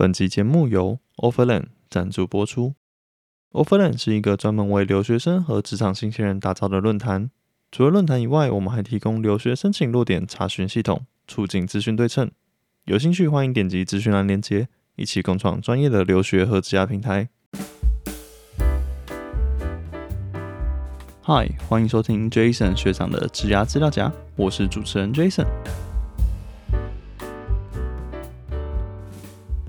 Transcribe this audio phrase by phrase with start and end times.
[0.00, 2.72] 本集节目由 Overland 赞助播出。
[3.52, 7.30] Overland 是一个专门为留学生和职场新鲜人打造的论坛。
[7.70, 12.30] 除了论坛以外，我们还提供留学申请落点查询系统，促进资讯对称。
[12.86, 17.28] 有兴趣欢迎点击资讯栏链接，一起共创专业的留学和职涯平台。
[21.20, 25.44] 嗨，欢迎收听 Jason 学长的职涯资料夹，我是主持人 Jason。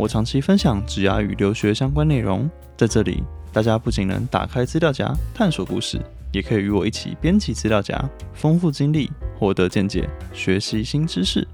[0.02, 3.24] 我长期分享职涯与留学相关内容，在这里，
[3.54, 6.02] 大家不仅能打开资料夹探索故事，
[6.32, 11.48] 也可以与我一起编辑资料夹，丰富经历，获得见解，学习新知识。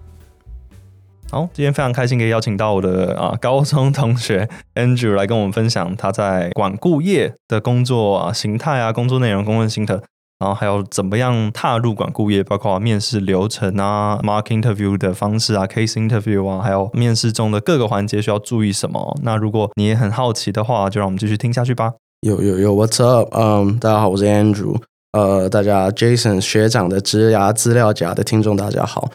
[1.30, 10.02] 好，今天非常开心可以邀请到我的啊高中同学 Andrew 来跟我们分享他在管顾业的工作啊形态啊工作内容、工作心得，
[10.40, 19.18] 然后还有怎么样踏入管顾业，包括面试流程啊、mark interview 的方式啊、case interview 啊，还有面试中的各个环节需要注意什么。
[19.24, 21.94] 那如果你也很好奇的话，就让我们继续听下去吧。
[22.22, 23.30] 有有有，What's up？
[23.36, 24.80] 嗯、大家好，我是 Andrew。
[25.14, 29.10] 呃，大家 Jason 学长的职涯资料夹的听众，大家好。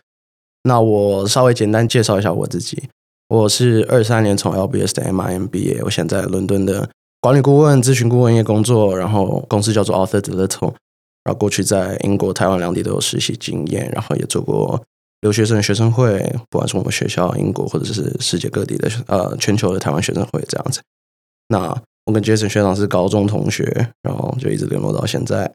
[0.64, 2.88] 那我稍微简单介绍一下我自己。
[3.28, 6.88] 我是二三年从 LBS 的 MIM 毕业，我现在伦敦的
[7.20, 10.74] 管理顾问、咨询顾问业工作，然后公司叫做 Author d e Little。
[11.24, 14.82] 然后过去在英国、台湾两地都有实习经验，然后也做过
[15.20, 16.18] 留学生学生会，
[16.50, 20.80] 不管是我们学校、英国或者是世界各地的呃全球的台湾学生会这样子。
[21.48, 21.68] 那
[22.06, 23.64] 我跟 Jason 学长是高中同学，
[24.02, 25.52] 然后就一直联络到现在，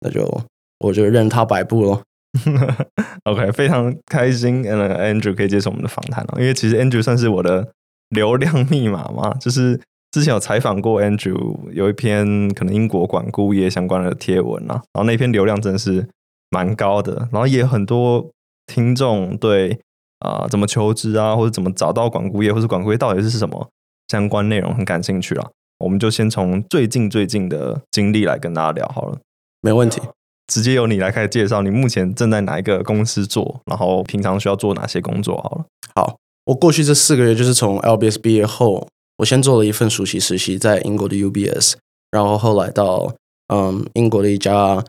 [0.00, 0.42] 那就
[0.78, 2.02] 我就任他摆布咯。
[3.24, 7.68] OK，非常开心，，Andrew 可以接受我们的访谈哦，因为其实 Andrew 算是我的
[8.08, 9.78] 流量密码嘛，就是
[10.14, 16.08] 之前有采访过 Andrew，有一篇可能英国管顾业相关的贴文啊，然后那篇流量真的是
[16.50, 18.30] 蛮高的，然后也有很多
[18.64, 19.80] 听众对
[20.20, 23.68] 啊、怎么求职啊，或者怎么找到管顾业，或者管顾业到底是什么
[24.06, 25.50] 相关内容很感兴趣啦。
[25.80, 29.18] 我们就先从最近最近的经历来跟大家聊好了。
[29.62, 30.00] 没问题。
[30.46, 35.64] 直接由你来开始介绍，你目前正在哪一个公司做，然后平常需要做哪些工作好了。
[35.96, 38.86] 好，我过去这四个月就是从 LBS 毕业后，
[39.18, 41.74] 我先做了一份暑期实习在英国的 UBS，
[42.10, 43.14] 然后后来到
[43.48, 44.84] 嗯英国的一家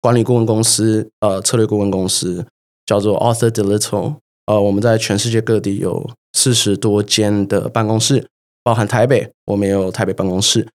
[0.00, 2.46] 管理顾问公司，呃策略顾问公司
[2.84, 4.16] 叫做 Author d e Little，
[4.46, 8.26] 呃我们在全世界各地有四十多间的办公室，
[8.62, 10.68] 包含台北，我们也有台北办公室。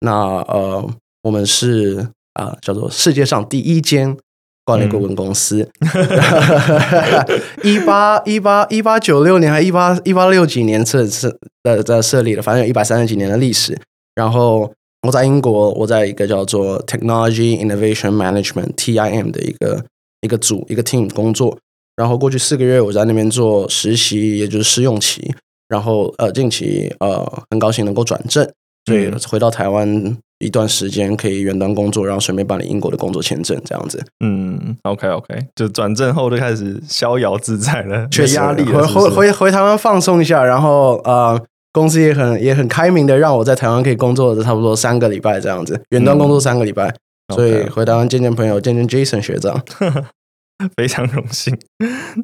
[0.00, 0.12] 那
[0.42, 0.90] 呃
[1.22, 4.16] 我们是啊、叫做世界上第一间
[4.64, 5.68] 管理顾问公司，
[7.64, 13.76] 一八一八一八九六年还一八一八六几年设设的的设立的，反正有一百三十几年的历史。
[14.14, 14.72] 然后
[15.06, 19.84] 我在英国，我在一个叫做 Technology Innovation Management TIM 的一个
[20.20, 21.58] 一个组一个 team 工作。
[21.96, 25.34] 然后过去四个月我在那边做实习，也就是试用期。
[25.68, 28.48] 然后呃近期呃很高兴能够转正，
[28.86, 34.04] 所以嗯回到台湾一段时间可以远端工作，然后顺便办理英国的工作签证这样子。
[34.24, 41.40] 嗯，OK OK，就转正后就开始逍遥自在了，没 确实压力了，是是回回回台湾放松一下，然后呃，
[41.72, 46.94] 公司也很也很开明的让我在台湾可以工作的差不多三个礼拜这样子，远端工作三个礼拜，
[47.34, 49.62] 所以回台湾见见朋友，见见 Jason 学长。
[50.76, 51.58] 非常荣幸。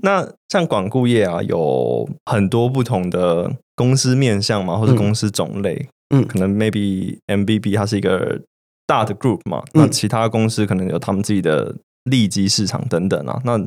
[0.03, 5.89] 那像广固业啊，有很多不同的公司面向嘛，或者嗯公司种类，嗯
[6.27, 8.41] 可能 maybe MBB 它是一个
[8.87, 11.75] 大的 group 嘛，那嗯其他公司可能有他们自己的
[12.05, 13.41] 利基市场等等啊。
[13.45, 13.59] 那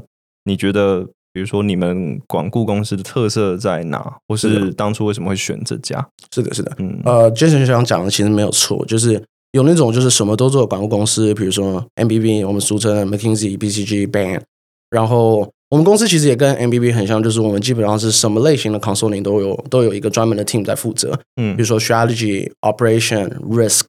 [0.46, 6.06] 你觉得，比如说你们管顾公司的特色在哪，或是是当初为什么会选这家？
[6.34, 14.42] 是的，是的，嗯，呃，Jason 学长讲的其实没有错，就是有那种就是什么都做的管顾公司，比如说 MBB，我们俗称 McKinsey、BCG、Bain，
[14.90, 21.56] 然后我们公司其实也跟 MBB 很像，就是我们基本上是什么类型的 consulting 都有都有一个专门的 team 在负责，嗯。
[21.56, 23.84] 比如说 strategy、operation、risk、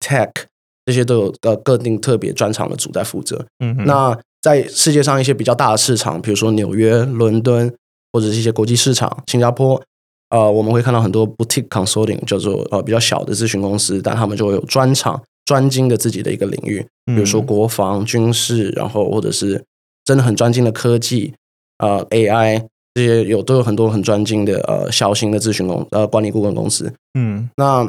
[0.00, 0.30] tech
[0.86, 3.44] 这些都有呃各定特别专长的组在负责。
[3.58, 3.84] 嗯哼。
[3.84, 7.70] 那在世界上一些比较大的市场，比如说纽约、伦敦，
[8.12, 9.78] 或者是一些国际市场，新加坡，
[10.30, 19.62] 呃，我们会看到很多 boutique consulting，叫做呃比较小的咨询公司，但他们就会有专长、专精的自己的一个领域，比如说嗯国防、军事，然后或者是
[20.06, 21.34] 真的很专精的科技，
[21.76, 22.64] 呃 AI
[22.94, 26.90] 这些有都有很多很专精的呃小型的咨询公呃管理顾问公司。
[27.18, 27.86] 嗯那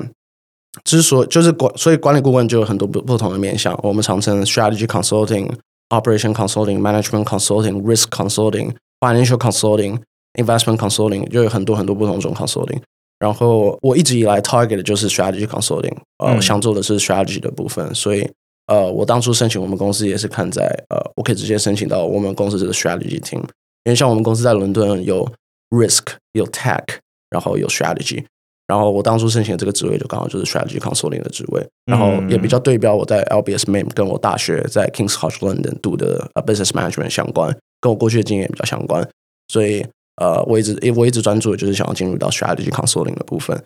[0.83, 5.49] 之所以就是管，所以管理顾问就有很多不不同的面向，我们常称 strategy consulting、
[5.89, 9.97] operation consulting、management consulting、risk consulting、financial consulting、
[10.33, 12.81] investment consulting，就有很多很多不同种 consulting。
[13.19, 18.29] 然后我一直以来 target 的就是 strategy consulting，呃，想做的是 strategy 的部分，所以
[18.67, 23.39] 呃，我当初申请我们公司也是看在呃，我可以直接申请到我们公司的 strategy team，
[23.85, 25.25] 因为像我们公司在伦敦有
[25.69, 26.03] risk、
[26.33, 26.83] 有 tech，
[27.29, 28.25] 然后有 strategy，
[28.67, 39.07] 然后我当初申请的这个职位就刚好就是 strategy consulting 的职位，然后也比较对标我在 LBS MAM 跟我大学在 Kings College London 读的呃 business management 相关，跟我过去的经验比较相关，
[39.47, 39.85] 所以
[40.17, 43.63] 呃我一直我一直专注的就是想要进入到 strategy consulting 的部分。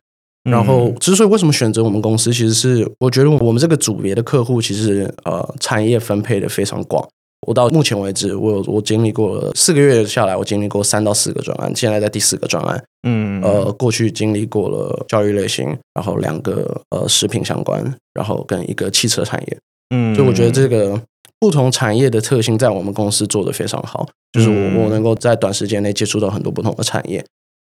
[0.50, 7.08] 然后，之所以为什么选择我们公司，其实是我觉得我们这个组别的客户其实呃产业分配的非常广。
[7.48, 12.84] 我到目前为止，我有我经历过了四个月下来，我经历过三到四个专案，现在在第四个专案。
[13.08, 15.66] 嗯，呃，过去经历过了教育类型，
[15.96, 17.84] 然后两个呃食品相关，
[18.14, 19.58] 然后跟一个汽车产业。
[19.90, 21.02] 嗯，所以我觉得这个
[21.40, 27.26] 不同产业的特性在我们公司做的非常好，就是我我能够在短时间内接触到很多不同的产业，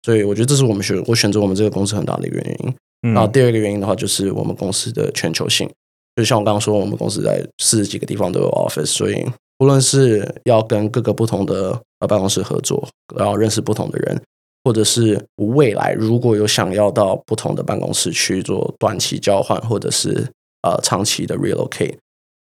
[0.04, 3.13] 所以我觉得这是我们选我选择我们这个公司很大的一个原因。
[3.13, 5.69] 然后第二个原因的话，就是我们公司的全球性，
[6.16, 9.25] 就像我刚刚说，我们公司在四十几个地方都有 office，所以。
[9.62, 14.22] 无论是要跟各个不同的呃办公室合作，然后认识不同的人，
[14.63, 20.25] 或者是未来如果有想要到不同的办公室去做短期交换，或者是
[20.62, 21.98] 呃长期的 relocate，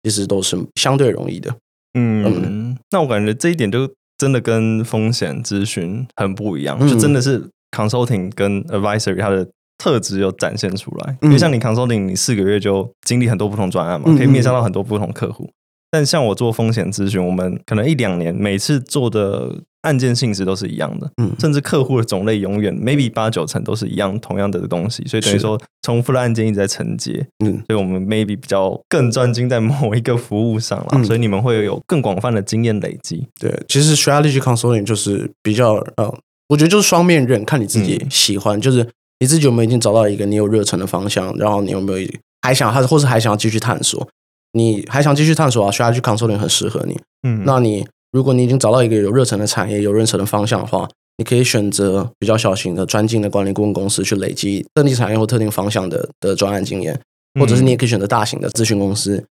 [0.02, 1.54] 其实都是相对容易的。
[1.94, 9.46] 嗯，那我感觉这一点就真的跟风险咨询很不一样，就真的是 consulting 跟 advisory 它的
[9.78, 11.16] 特质有展现出来。
[11.22, 15.50] 因为像你 consulting，你四个月就经历很多不同专案嘛，可以面向到很多不同客户。
[15.90, 19.54] 但像我做风险咨询，我们可能一两年每次做的
[19.86, 33.26] 案件性质都是一样的，嗯，甚至客户的种类永远 maybe 八九成都是一样同样的东西，所以等于说重复的案件一直在承接，嗯，所以我们 maybe 比较更专精在某一个服务上了，所以你们会有更广泛的经验累积。
[33.40, 36.12] 对，其实 strategy consulting 就是比较呃，
[36.48, 38.86] 我觉得就是双面刃，看你自己喜欢，就是
[39.20, 42.08] 你自己有没有已经找到一个你有热忱的方向，然后你有没有
[42.42, 44.08] 还想还是或是还想要继续探索。
[44.52, 45.70] 你还想继续探索啊？
[45.70, 46.98] 需要去 consulting 很适合你。
[47.28, 47.86] 嗯，那你
[48.16, 56.98] 如果你已经找到一个有热忱的产业、有热忱的方向的话，你可以选择比较小型的专精的管理顾问公司去累积特定产业或特定方向的的专案经验，
[57.38, 59.22] 或者是你也可以选择大型的咨询公司。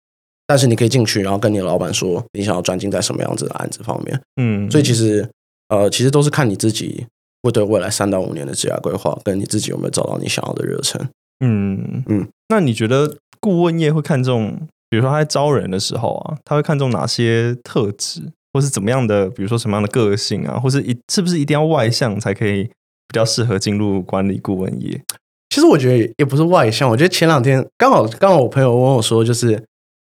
[0.47, 4.21] 但是你可以进去，然后跟你的老板说你想要专精在什么样子的案子方面。
[4.37, 5.27] 嗯，所以其实
[5.71, 7.07] 呃，其实都是看你自己
[7.43, 11.01] 会对未来三到五年的职业规划，跟你自己有没有找到你想要的热忱。
[11.43, 14.69] 嗯嗯，那你觉得顾问业会看重？
[14.91, 18.21] 比如说他在招人的时候啊，他会看重哪些特质，
[18.55, 19.29] 或是怎么样的？
[19.31, 25.03] 比如说什么样的个性啊，或是一是不是一定要外向才可以比较适合进入管理顾问业？
[25.51, 29.63] 其实我觉得也不是外向，我觉得前两天刚好刚好我朋友问我说，就是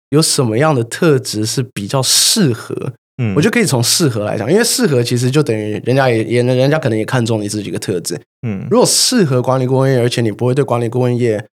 [0.09, 2.93] 有什么样的特质是比较适合？
[3.21, 8.19] 嗯，我就可以从适合来讲，因为适合其实就等于人家也也人家可能也看中你这几个特质。
[8.47, 11.45] 嗯，如果适合管理顾问业，而且你不会对管理顾问业。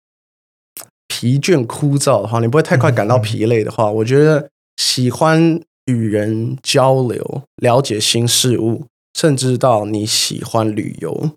[1.07, 8.85] 疲倦枯燥的话，你不会太快感到疲累的话，我觉得喜欢与人交流、了解新事物，
[9.19, 11.31] 甚至到你喜欢旅游，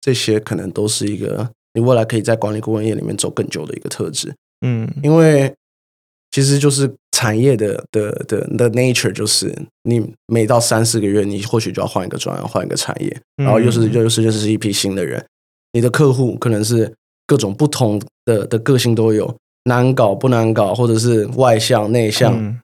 [0.00, 4.34] 这些可能都是一个你未来可以在管理顾问业里面走更久的一个特质。
[4.60, 5.54] 嗯，因为
[6.30, 15.24] 其实就是产业的的的的 nature，就是你每到三四个月，你或许就要换一个专业，换一个产业，然后又是又是认识一批新的人，
[15.72, 16.94] 你的客户可能是。
[17.28, 22.58] 各种不同的的个性都有，难搞不难搞，或者是外向内向，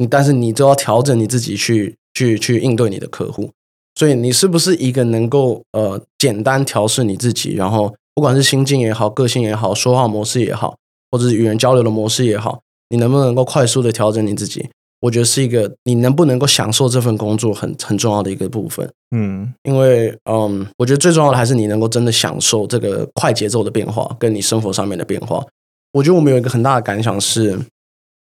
[0.00, 3.50] 你但是你就要调整你自己去去去应对你的客户。
[3.94, 10.74] 所以你是不是一个能够呃简单调试你自己，然后不管是心境也好，个性也好，说话模式也好，
[11.10, 14.70] 或者是与人交流的模式也好，你能不能够快速的调整你自己？
[15.00, 18.90] 我觉得是一个你能不能够享受这份工作很很重要的一个部分。
[19.14, 25.44] 嗯，因为嗯，我觉得最重要的还是你能够真的享受这个快节奏的变化，跟你生活上面的变化。
[25.92, 27.58] 我觉得我们有一个很大的感想是，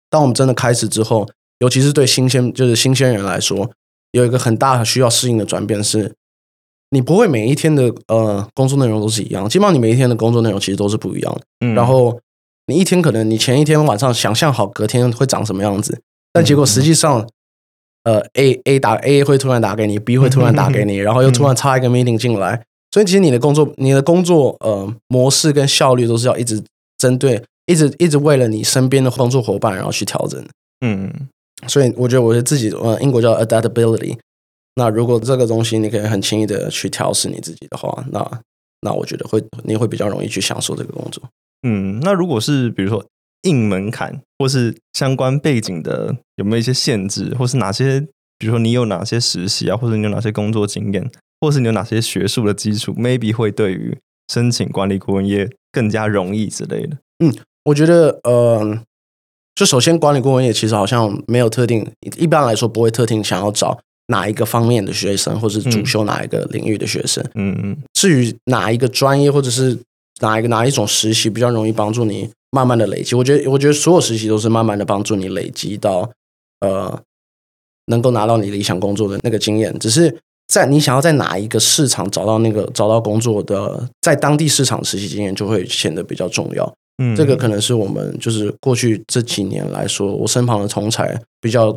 [0.10, 1.28] 当我们真的开始之后，
[1.60, 3.70] 尤其是对新鲜就是新鲜人来说，
[4.12, 6.14] 有一个很大需要适应的转变是，
[6.90, 11.42] 你不会每一天的呃工作内容都是一样，基本上你每一天的工作内容其实都是不一样的。
[11.62, 12.20] 嗯，然后
[12.68, 16.02] 你一天可能你前一天晚上想象好隔天会长什么样子。
[16.34, 17.26] 但结果实际上，
[18.04, 26.62] 呃，A A 打 A 会突然打给你，B 会突然打给你，然后又突然插一个 meeting 进来，所以其实你的工作、你的工作呃模式跟效率都是要一直
[26.98, 30.46] 针对、一直一直为了你身边的工作伙伴然后去调整。
[30.86, 31.30] 嗯，
[31.68, 34.18] 所以我觉得我自己呃英国叫 adaptability。
[34.76, 38.42] 那如果这个东西你可以很轻易的去调试你自己的话，那
[38.82, 41.24] 那我觉得会你会比较容易去享受这个工作。
[41.68, 43.06] 嗯，那如果是比如说。
[43.46, 48.00] 硬门槛或是相关背景的有没有一些限制，或是哪些，
[48.40, 51.08] 比如说你有哪些实习啊，或者你有哪些工作经验，
[51.40, 53.96] 或是你有哪些学术的基础，maybe 会对于
[54.34, 56.98] 申请管理顾问业更加容易之类的。
[57.20, 57.32] 嗯，
[57.66, 58.82] 我觉得，呃，
[59.56, 67.24] 就首先管理顾问业其实好像没有特定，一般来说不会特定想要找哪一个方面的学生，或是主修哪一个领域的学生。
[67.36, 67.78] 嗯嗯。
[67.94, 69.78] 至于哪一个专业或者是
[70.20, 73.16] 哪一个哪一种实习比较容易帮助你慢慢的累积？
[73.16, 76.10] 我觉得我觉得所有实习都是慢慢的帮助你累积到
[76.60, 77.02] 呃
[77.86, 86.76] 能够拿到你理想工作的那个经验，只是在你想要在哪一个市场找到那个找到工作的，在当地市场实习经验就会显得比较重要。
[86.98, 91.70] 嗯这个可能是我们就是过去这几年来说，我身旁的同才比较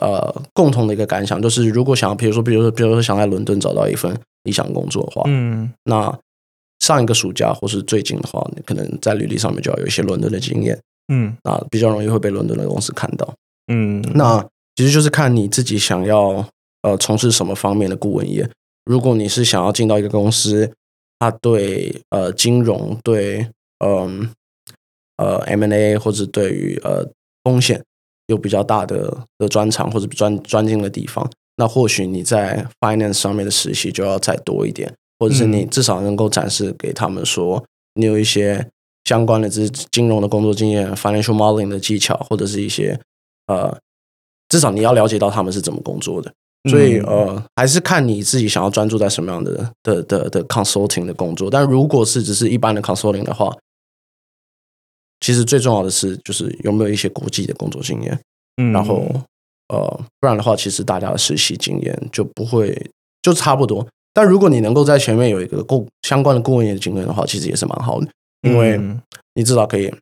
[0.00, 6.18] 呃共同的一个感想，就是如果想要，比如说，比如说，比如说想在伦敦找到一份理想工作的话，嗯那
[6.78, 10.80] 上一个暑假或是最近的话，你可能在履历上面就要有一些伦敦的经验，
[11.12, 13.34] 嗯那比较容易会被伦敦的公司看到。
[13.72, 14.42] 嗯，那
[14.76, 16.44] 其实就是看你自己想要
[16.82, 18.48] 呃从事什么方面的顾问业。
[18.86, 20.72] 如果你是想要进到一个公司，
[21.18, 23.46] 它对呃金融、对
[23.84, 24.30] 嗯
[25.16, 27.06] 呃 M&A 或者对于呃
[27.44, 27.82] 风险
[28.28, 37.62] 有比较大的的专长或者专专精的地方，那或许你在 finance 上面的实习就要再多一点，或者是你至少能够展示给他们说
[37.94, 38.66] 你有一些
[39.04, 42.98] 相关的这金融的工作经验、financial modeling 的技巧，或者是一些
[43.46, 43.76] 呃，
[44.48, 46.32] 至少你要了解到他们是怎么工作的。
[46.70, 51.50] 所以嗯呃，还是看你自己想要专注在什么样的的的的 consulting 的工作。
[51.50, 53.50] 但如果是只是一般的 consulting 的话，
[55.20, 58.18] 其实最重要的是就是有没有一些国际的工作经验。
[58.56, 58.72] 嗯。
[58.72, 59.06] 然后
[59.68, 62.90] 呃，不然的话，其实大家的实习经验就不会
[63.22, 63.86] 就差不多。
[64.12, 68.08] 但如果你能够在前面有一个顾相关的顾问业的经验的话，其实也是蛮好的，
[68.42, 69.00] 因为嗯。
[69.34, 69.92] 你至少可以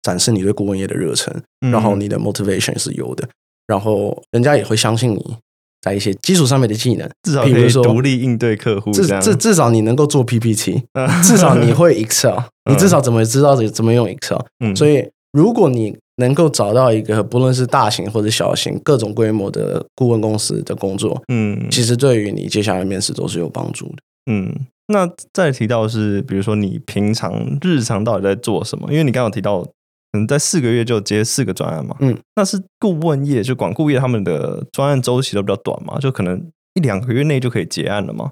[0.00, 1.30] 展示你对顾问业的热忱，
[1.60, 1.70] 嗯。
[1.70, 3.28] 然后你的 motivation 是有的，
[3.66, 5.36] 然后人家也会相信你
[5.84, 12.38] 在一些基础上面的技能，至少比如说独立应对客户，至至至少你能够做 PPT，嗯至少你会 Excel，
[12.70, 14.40] 你至少怎么知道怎么用 Excel。
[14.64, 23.96] 嗯所以，如果你能够找到一个不论是大型或者小型各种规模的顾问公司的工作，嗯其实对于你接下来面试都是有帮助的。
[24.32, 24.50] 嗯，
[24.88, 28.90] 那再提到是，比如说你平常日常到底在做什么？
[28.90, 29.66] 因为你刚刚有提到，
[30.14, 36.40] 可能在四个月就接四个专案嘛，嗯，那是顾问业就管顾业他们的专案周期都比较短嘛，就可能
[36.74, 38.30] 一两个月内就可以结案了嘛，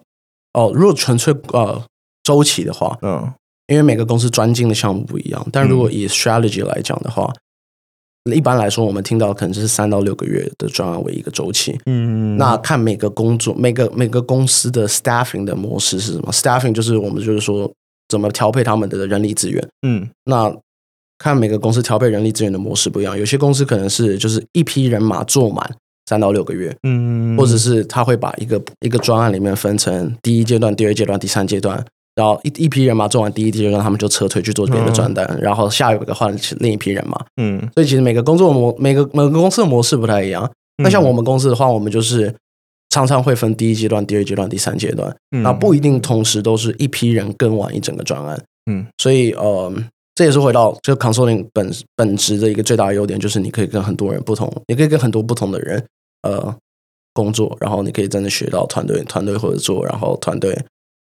[0.52, 1.84] 哦，如果纯粹呃
[2.22, 3.32] 周期的话，嗯。
[3.68, 7.32] 因为每个公司专精的项目不一样，但如果以 strategy 来讲的话，
[8.30, 11.78] 一般来说我们听到可能是三到六个月的专案为一个周期。
[11.86, 17.72] 嗯，那看每个工作、每个每个公司的 staffing 的模式是什么？staffing 就是我们就是说
[18.08, 19.66] 怎么调配他们的人力资源。
[19.86, 20.10] 嗯。
[20.24, 20.54] 那
[21.22, 25.70] 看每个公司调配人力资源的模式不一样，有些公司可能是就是一批人马做满
[26.06, 31.82] 三到六个月，嗯，或者是他会把一个一个专案里面分成第一阶段、第二阶段、第三阶段，
[32.16, 37.24] 然后一一批人马做完第一阶段，他们就撤退去做别的专单，然后下一个换另一批人马。
[37.40, 40.50] 嗯所以其实每个工作模每个每个公司的模式不太一样。
[40.82, 42.34] 那像我们公司的话，我们就是
[42.90, 48.42] 常常会分第一阶段、第二阶段、第三阶段，嗯那不一定同时都是一批人跟完一整个专案。
[48.70, 49.72] 嗯所以呃，
[50.14, 55.82] 这也是回到就 consulting 本本质的一个最大的优点，就是你可以跟很多人不同，你可以跟很多不同的人
[56.22, 56.54] 呃
[57.14, 60.52] 工作，然后你可以真的学到团队团队合作，然后团队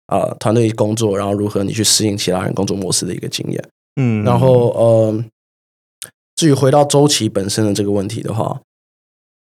[0.06, 3.68] 啊、呃团队工作，然后如何你去适应其他人工作模式的一个经验。
[4.00, 5.24] 嗯，然后呃，
[6.36, 8.60] 至于回到周期本身的这个问题的话，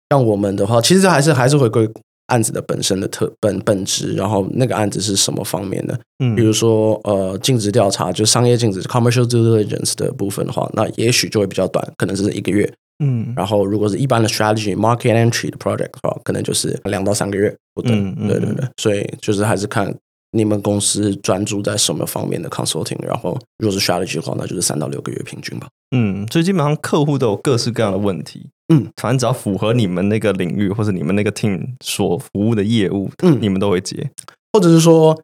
[0.09, 1.87] 像我们的话，其实还是还是回归
[2.29, 12.73] 案子的本身的特本本质，然后那个案子是什么方面的，嗯比如说呃尽职调查，就商业尽职 （commercial due diligence） 的部分的话，那也许就会比较短，可能是一个月。
[13.01, 17.93] 嗯然后如果是一般的 strategy market entry 的 project 的话，可能就是两到三个月不等。
[17.97, 19.95] 嗯嗯对对对，所以就是还是看
[20.33, 25.69] 你们公司专注在什么方面的 consulting，然后如果是 strategy 的话，那就是三到六个月平均吧。
[25.97, 34.11] 嗯，所以基本上客户都有各式各样的问题，嗯，反正只要符合你们那个领域或者你们那个 team 所服务的业务，嗯你们都会接。
[34.53, 35.19] 或者是说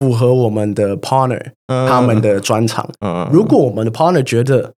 [0.00, 2.88] 符合我们的 partner 嗯他们的专长。
[3.00, 4.72] 嗯，如果我们的 partner 觉得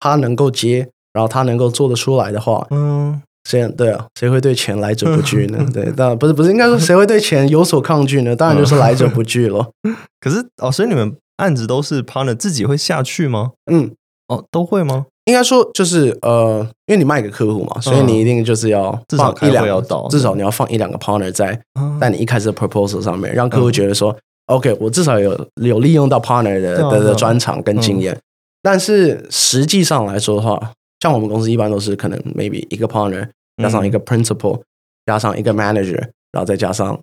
[0.00, 4.06] 他能够接，然后他能够做得出来的话，嗯谁对啊？
[4.18, 5.64] 谁会对钱来者不拒呢？
[5.72, 8.34] 对，当然不是不是，应该说谁会对钱有所抗拒呢？
[8.34, 9.70] 当然就是来者不拒了。
[10.20, 13.52] 可是哦，所以你们案子都是 partner 自己会下去吗？
[13.70, 13.92] 嗯，
[14.26, 15.06] 哦，都会吗？
[15.26, 19.54] 应该说就是呃，因为你卖给客户嘛，所以你一定就是要嗯至少放一
[19.86, 20.08] 到。
[20.08, 24.16] 至少你要放一两个 partner 在啊在你一开始的 proposal 上面，让客户觉得说、
[24.46, 28.18] OK，我至少有有利用到 partner 的的的专长跟经验。
[28.62, 33.28] 但是实际上来说的话，像我们公司一般都是可能 maybe 一个 partner
[33.62, 34.60] 加上一个 principal，、
[35.06, 36.00] 加上一个 manager，
[36.32, 36.98] 然后再加上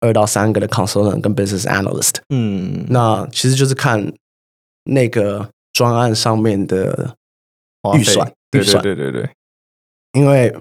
[0.00, 2.16] 二到三个的 consultant 跟 business analyst。
[2.28, 4.12] 嗯，那其实就是看
[4.84, 7.14] 那个专案上面的
[7.94, 9.30] 预算预算对对对对，
[10.12, 10.54] 因为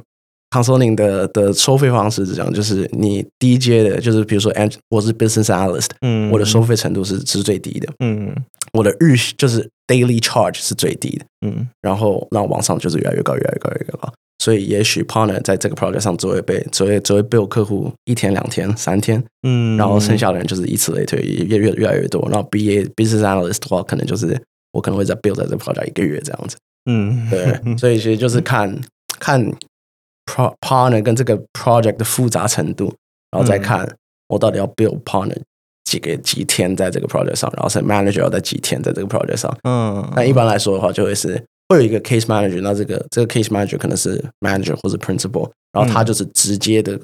[0.52, 8.36] consulting 的的收费方式是这样，就是你第一阶的，就是比如说 an 我是 business analyst，嗯我的收费程度是是最低的，嗯
[8.74, 14.14] 我的日就是 daily charge 是最低的，嗯然后让往上就是越来越高，越来越高，越来越高。
[14.40, 22.22] 所以也许 partner 在这个 project 上只会被只会只会 bill 客户一天、两天、三天，嗯，然后剩下的人就是以此类推，越越越来越多。
[22.30, 24.40] 然后 BA business analyst 的话，可能就是
[24.74, 26.58] 我可能会在 build 在这个 project 一个月这样子。
[26.86, 28.80] 嗯对，所以其实就是看
[29.20, 29.42] 看
[30.26, 32.94] pro partner 跟这个 project 的复杂程度，
[33.32, 33.88] 然后再看
[34.28, 35.38] 我到底要 build partner
[35.84, 39.58] 几个几天在这个 project 上，然后是 manager 要在几天在这个 project 上。
[39.64, 47.00] 嗯那一般来说的话，就会是会有一个 case manager，那这个这个 case manager 可能是 manager 或者 principal，然后他就是直接的、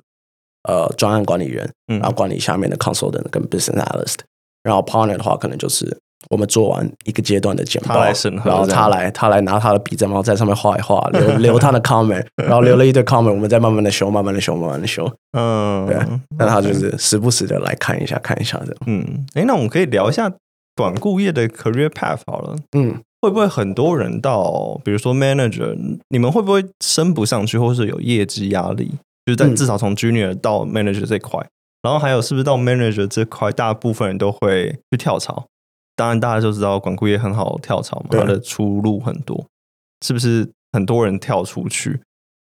[0.67, 4.17] 呃专案管理人，嗯然后管理下面的 consultant 跟 business analyst，
[4.63, 5.97] 然后 partner 的话可能就是
[6.29, 15.11] 我们做完一个阶段的简报，他来审核然后他来他来拿他的笔在然后在上面画一画，留 留他的 comment，然后留了一堆 comment，我们再慢慢的修，慢慢的修，慢慢的修。
[15.37, 15.97] 嗯对，
[16.37, 18.75] 那他就是时不时的来看一下看一下这样。
[18.87, 20.31] 嗯，哎，那我们可以聊一下
[20.75, 22.55] 短顾业的 career path 好了。
[22.77, 25.75] 嗯，会不会很多人到，比如说 manager，
[26.09, 28.91] 你们会不会升不上去，或是有业绩压力？
[29.25, 31.39] 就是在嗯至少从 junior 到 manager 这块，
[31.83, 35.45] 然后还有是不是到 manager 这块，大部分人都会去跳槽？
[35.95, 39.48] 当然，大家都知道管顾业很好跳槽嘛，它的出路很多，
[40.05, 42.01] 是不是很多人跳出去？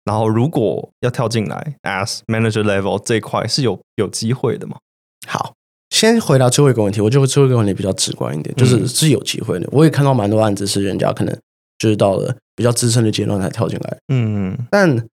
[0.05, 4.79] 然后如果要跳进来 as manager level 这一块是有有机会的嘛？
[5.27, 5.55] 好，
[5.91, 9.69] 先回答最后一个问题，我觉得最后一个问题比较直观一点，就是嗯是有机会的。
[9.71, 11.39] 我也看到蛮多案子是人家可能
[11.79, 15.07] 就是到了比较资深的阶段才跳进来，嗯但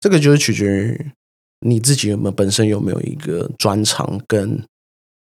[0.00, 1.10] 这个就是取决于
[1.60, 4.62] 你自己有没有本身有没有一个专长跟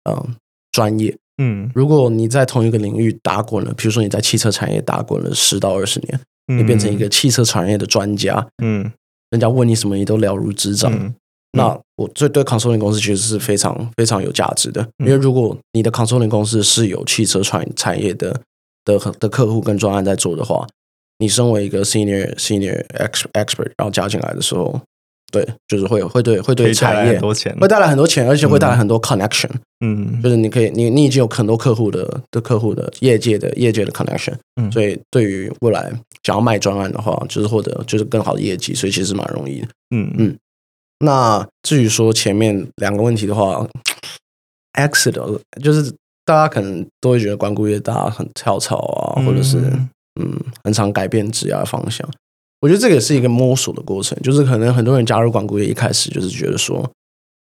[0.05, 0.35] 嗯
[0.73, 1.17] 专业。
[1.39, 8.91] 嗯，如果你在同一个领域打滚了，比如说你在汽车产业打滚了十到二十年，你变成一个汽车产业的专家，嗯。
[9.31, 10.93] 人家问你什么你都了如指掌。
[10.93, 11.15] 嗯。
[11.53, 15.07] 那我这对 consulting 公司其实是非常非常有价值的，嗯。
[15.07, 18.41] 因为如果你的 consulting 公司是有汽车产产业的
[18.85, 20.67] 的的客户跟专案在做的话，
[21.19, 22.87] 你身为一个 senior senior
[23.33, 24.81] expert，然后加进来的时候，
[25.33, 29.51] 对，就是会有会对会对产业很多钱，会带来很多钱，而且会带来很多 connection，、
[29.85, 30.23] 嗯。
[30.23, 34.71] 就是你可以你你已经有很多客户的的客户的业界的业界的 connection，、嗯。
[34.71, 39.69] 所以对于未来想要卖专案的话，就是获得就是更好的业绩，所以其实蛮容易的。
[39.91, 40.11] 嗯。
[40.17, 40.37] 嗯。
[41.01, 43.69] 那至于说前面两个问题的话
[44.75, 45.93] ，exit 就是
[46.25, 49.89] 大家可能都会觉得关顾越大家很跳槽啊，或者是嗯。
[50.19, 50.33] 嗯
[50.65, 52.09] 很常改变职业方向。
[52.61, 56.91] 我觉得这个也是一个摸索的过程，就是可能很多人加入管顾业一开始就是觉得说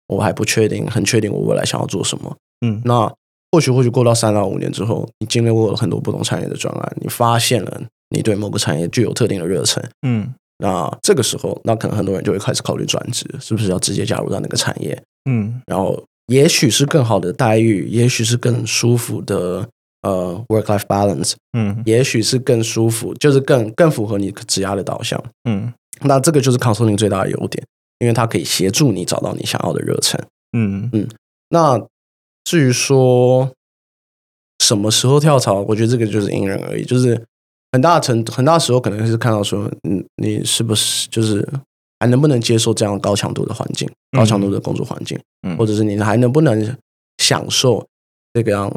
[0.08, 2.36] 我还不确定，很确定我未来想要做什么。
[2.64, 3.12] 嗯那
[3.52, 15.02] 或许或许过到三到五年之后，你经历过了很多不同产业的专案，你发现了你对某个产业具有特定的热忱，嗯那这个时候，那可能很多人就会开始考虑转职，是不是要直接加入到那个产业？
[15.28, 19.66] 嗯然后，也许是更好的待遇，也许是更舒服的
[20.02, 21.82] 呃 work life balance，嗯。
[21.84, 25.22] 也许是更舒服，就是更更符合你职业的导向。
[25.44, 25.72] 嗯。
[26.02, 27.64] 那这个就是 consulting 最大的优点，
[27.98, 30.20] 因为它可以协助你找到你想要的热忱。
[30.56, 30.88] 嗯。
[30.92, 31.08] 嗯
[31.50, 31.80] 那
[32.44, 33.52] 至于说
[34.60, 37.20] 什么时候跳槽，我觉得这个就是因人而异，就是
[37.72, 41.46] 很大程很大时候可能是看到说，嗯，你是不是就是
[41.98, 45.56] 还能不能接受这样高强度的环境、高强度的工作环境，嗯。
[45.56, 46.76] 或者是你还能不能
[47.18, 47.84] 享受
[48.32, 48.72] 这个样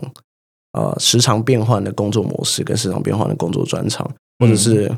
[0.73, 4.09] 呃时常变换的工作模式跟时常变换的工作专长，
[4.39, 4.91] 或者是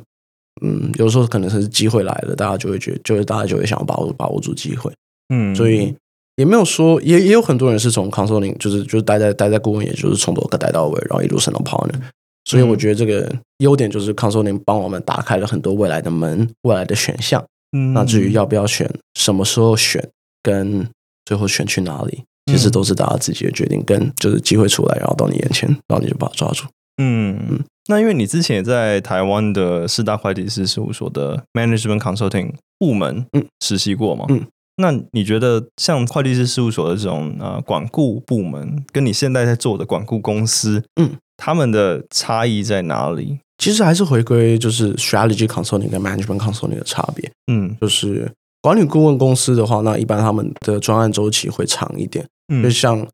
[0.62, 4.92] 嗯，有时候可能是机会来了，大家就会觉得，就是大家就会想要把握把握住机会。
[5.30, 5.94] 嗯，所以
[6.38, 12.00] 也没有说，也也有很多人是从 consulting 就是就是待在待在顾问，也就是从头待到尾，然后一路升到 partner。
[12.46, 17.44] 所以我觉得这个优点就是 consulting 帮我们打开了很多未来的门，未来的选项。
[17.76, 20.08] 嗯那至于要不要选，什么时候选，
[20.42, 20.88] 跟
[21.26, 26.66] 最后选去哪里，其实都是大家自己的决定，跟就是机会出来，然后到你眼前，然后你就把它抓住。
[27.02, 34.26] 嗯，那因为你之前也在台湾的四大会计师事务所的 management consulting 部门嗯实习过嘛？
[34.30, 34.46] 嗯，
[34.78, 43.40] 那你觉得像会计师事务所的这种呃管顾部门，跟你现在在做的管顾公司，嗯，他们的差异在哪里？
[43.58, 47.30] 其实还是回归就是 strategy consulting 跟 management consulting 的差别。
[47.52, 48.32] 嗯就是
[48.62, 52.26] 管理顾问公司的话，那一般他们的专案周期会长一点。
[52.48, 53.08] 就嗯像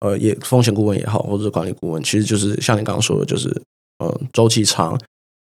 [0.00, 3.48] 呃，也风险顾问也好，或者是管理顾问，其实就是像你刚刚说的，就是
[3.98, 4.98] 呃，周期长、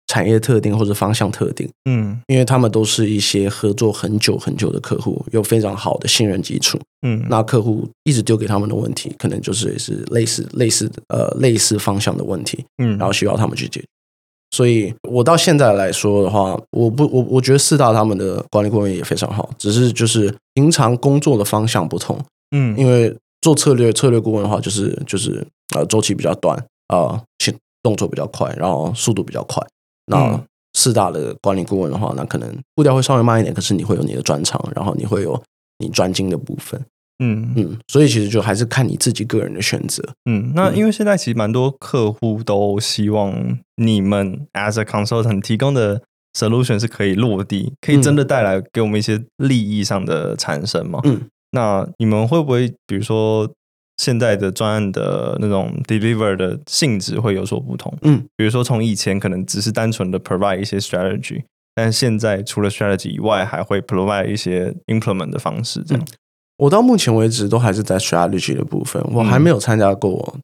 [0.08, 6.80] 产业特定或者方向特定，嗯因为他们都是一些合作很久很久的客户，有非常好的信任基础。
[7.06, 13.88] 嗯，那客户一直丢给他们的问题，可能就是也是类似类似呃类似方向的问题，嗯然后需要他们去解决。
[14.52, 22.16] 所以我到现在来说的话，我不我我觉得四大他们的管理顾问也非常好，只是就是平常工作的方向不同。
[22.56, 23.12] 嗯因为
[23.44, 27.54] 做策略策略顾问的话，就是就是呃周期比较短啊，行、
[27.84, 29.62] 动作比较快，然后速度比较快。
[30.08, 30.44] 那嗯
[30.76, 35.40] 四大的管理顾问的话，那可能步调会稍微慢一点，可是你会有你的专长，然后你会有
[35.78, 36.84] 你专精的部分。
[37.24, 40.04] 嗯嗯，所以其实就还是看你自己个人的选择。
[40.26, 46.02] 嗯，那因为现在其实蛮多客户都希望你们 as a consultant 提供的
[46.34, 51.00] solution 是可以落地，可以真的带来给我们一些利益上的产生嘛？
[51.04, 51.22] 嗯，
[51.54, 53.50] 那你们会不会比如说
[53.98, 57.96] 现在的专案的那种 deliver 的性质会有所不同？
[58.02, 61.44] 嗯，比如说从以前可能只是单纯的 provide 一些 strategy，
[61.76, 66.04] 但现在除了 strategy 以外，还会 provide 一些 implement 的方式，这样。
[66.58, 70.36] 我到目前为止都还是在 strategy 的部分，我还没有参加过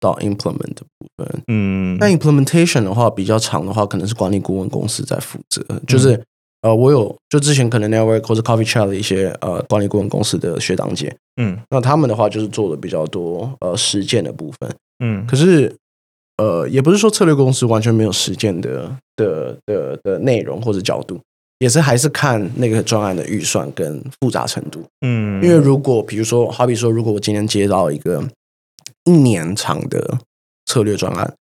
[0.00, 1.42] 到 implement 的部分。
[1.48, 5.62] 嗯，那 implementation 的话，比较长的话，可能是管理顾问公司在负责。
[5.86, 6.22] 就是、
[6.62, 14.74] 呃，我有就之前可能 network 或者 coffee chat 的一些呃管理顾问公司的学长姐，嗯那他们的话就是做的比较多呃实践的部分。
[15.04, 15.74] 嗯可是
[16.38, 21.18] 呃，也不是说策略公司完全没有实践的的的的内容或者角度，
[21.58, 24.84] 也是还是看那个专案的预算跟复杂程度。
[25.00, 28.22] 嗯，因为如果比如说，好比说，如果我今天接到一个
[29.04, 30.18] 一年长的
[30.66, 31.34] 策略专案，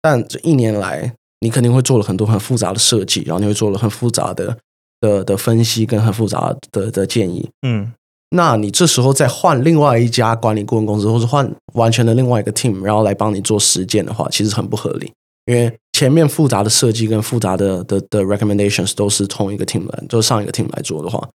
[0.00, 1.12] 但这一年来
[1.46, 4.58] 你肯定会做了很多很复杂的设计，然后你会做了很复杂的
[5.00, 7.48] 的的分析跟很复杂的的建议。
[7.64, 7.92] 嗯
[8.30, 15.12] 那你这时候再换另外一家管理顾问公司，或者换完全的另外一个 team，然后来帮你做实践的话，其实很不合理。
[15.46, 21.26] 因为前面复杂的设计跟复杂的的的 recommendations 都是同一个 team 来，就是上一个 team 来做的话，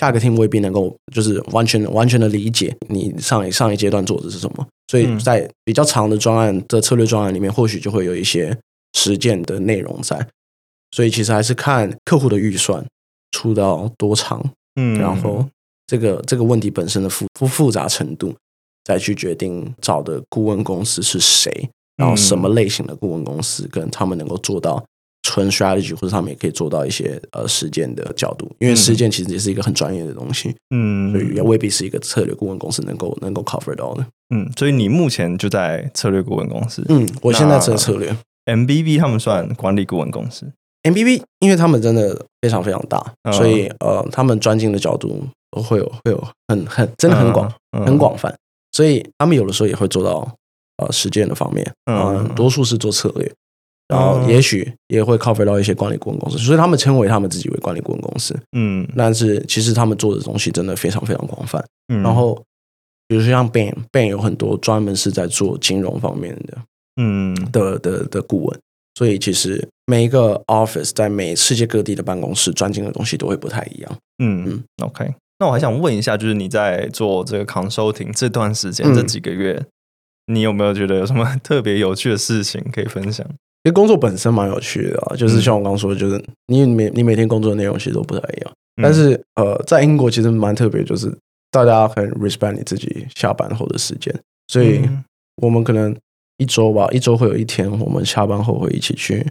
[0.00, 4.66] 下一个 team 未必能够就是完全完全的理解你上一上一阶段做的是什么。
[4.90, 8.56] 所以嗯在比较长的专案的策略专案里面，或许就会有一些
[8.94, 10.26] 实践的内容在。
[10.92, 12.84] 所以其实还是看客户的预算
[13.30, 15.46] 出到多长，嗯，然后
[15.86, 18.34] 这个这个问题本身的复复复杂程度，
[18.82, 24.84] 再去决定找的顾问公司是谁，然后什么类型的顾问公司，跟他们能够做到
[25.22, 34.04] 纯 strategy，或者他们也可以做到一些呃实践的角度，因为实践其实也是一个很专业的东西，嗯，所以也未必是一个策略顾问公司能够能够 cover 到的。
[34.34, 38.16] 嗯，所以你目前就在策略顾问公司，嗯，我现在这个策略
[38.54, 40.50] MBB 他们算管理顾问公司
[40.82, 43.32] ，MBB，因为他们真的非常非常大，嗯。
[43.32, 47.52] 所以呃，他们专精的角度都会有会有很很真的很广。
[47.72, 48.34] 嗯，很广泛，
[48.72, 50.28] 所以他们有的时候也会做到
[50.78, 53.32] 呃实践的方面，嗯嗯，多数是做策略，
[53.86, 61.64] 然后也许也会 cover 到一些管理顾问公司，所以他们称为他们自己为管理顾问公司，嗯，但是其实他们做的东西真的非常非常广泛。
[61.92, 62.02] 嗯。
[62.02, 62.42] 然后
[63.06, 66.58] 比如说像 Bain 有很多专门是在做金融方面的
[66.96, 67.34] 嗯。
[67.52, 68.60] 的的的顾问，
[68.94, 73.98] 所以其实每一个 office 在每世界各地的办公室专精的东西都会不太一样。
[74.18, 74.64] 嗯嗯。
[74.82, 78.94] OK，那我还想问一下，就是你在做这个 consulting 这段时间、嗯。
[78.94, 79.64] 这几个月，
[80.26, 83.26] 你有没有觉得有什么特别有趣的事情可以分享？
[83.62, 88.52] 其实工作本身蛮有趣的啊，就是像我刚刚说的，就是你每你每天工作的内容其实都不太一样。
[88.76, 88.82] 嗯。
[88.82, 91.14] 但是呃，在英国其实蛮特别，就是
[91.50, 94.14] 大家很 respect 你自己下班后的时间，
[94.48, 95.04] 所以嗯。
[95.42, 95.96] 我们可能
[96.40, 99.30] 一周吧，一周会有一天，我们下班后会一起去，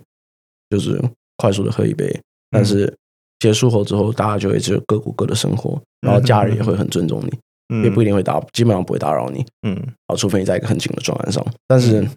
[0.70, 1.02] 就是
[1.38, 2.08] 快速的喝一杯，
[2.52, 2.96] 但是
[3.40, 7.40] 结束后之后，大家就会就各过各的生活，然后家人也会很尊重你，
[7.74, 7.84] 嗯。
[7.84, 9.44] 也不一定会打，基本上不会打扰你。
[9.64, 9.76] 嗯。
[10.06, 11.44] 啊，除非你在一个很紧的状态上。
[11.68, 12.08] 但是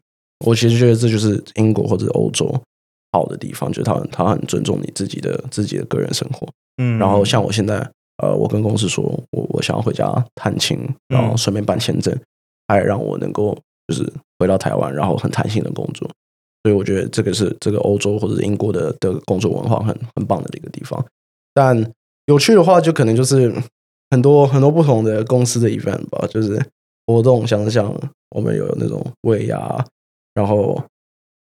[0.45, 2.55] 我其实觉得这就是英国或者欧洲
[3.13, 6.47] 好的地方，就是他们他很尊重你自己的自己的个人生活。
[6.77, 6.99] 嗯。
[6.99, 7.79] 然后像我现在，
[8.19, 10.79] 呃，我跟公司说我我想要回家探亲，
[11.09, 12.15] 然后顺便办签证，
[12.69, 13.57] 还让我能够
[13.89, 16.09] 就是回到台湾，然后很弹性的工作。
[16.63, 21.05] 所以我觉得这个是这个欧洲或者是英国的的工作文化很很棒的一个地方。
[21.53, 21.93] 但
[22.27, 23.53] 有趣的话，就可能就是
[24.11, 26.65] 很多很多不同的公司的 event 吧，就是
[27.07, 27.93] 活动，像像
[28.31, 29.85] 我们有那种尾牙，
[30.35, 30.81] 然后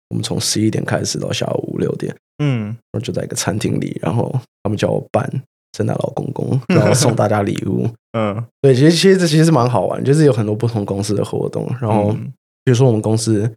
[0.08, 5.30] 我们从十一点开始到下午五六点，嗯然后就在一个餐厅里，然后他们叫我扮
[5.74, 7.88] 圣诞老公公， 然后送大家礼物。
[8.16, 12.32] 嗯，对，其实其实这其实是蛮好玩，就是有很多不同公司的活动，然后嗯。
[12.66, 13.52] 比如说我们公司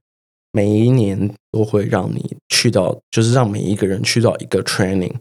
[0.51, 5.13] 每一年都会让你去到，就是让每一个人去到一个 training。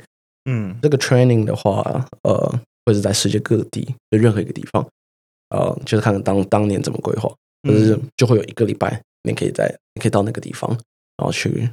[0.47, 0.77] 嗯。
[0.83, 4.85] 这个 training 的话，呃，会是在世界各地的任何一个地方，
[5.51, 7.33] 呃，就是看当当年怎么规划，
[7.63, 10.69] 就是就会有一个礼拜，你可以在你可以到那个地方，
[11.17, 11.71] 然后去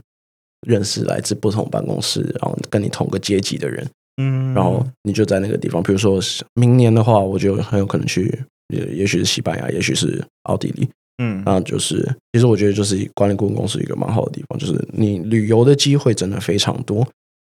[0.68, 5.82] 认识来自不同办公室，然后跟你同个阶级的人，嗯，然后你就在那个地方。
[5.82, 11.42] 比如说是明年的话，我就很有可能去，也也许是西班牙，也许是奥地利，嗯。
[11.46, 11.98] 那就是
[12.32, 17.08] 其实我觉得就是管理顾问公司一个蛮好的地方，就是你旅游的机会真的非常多。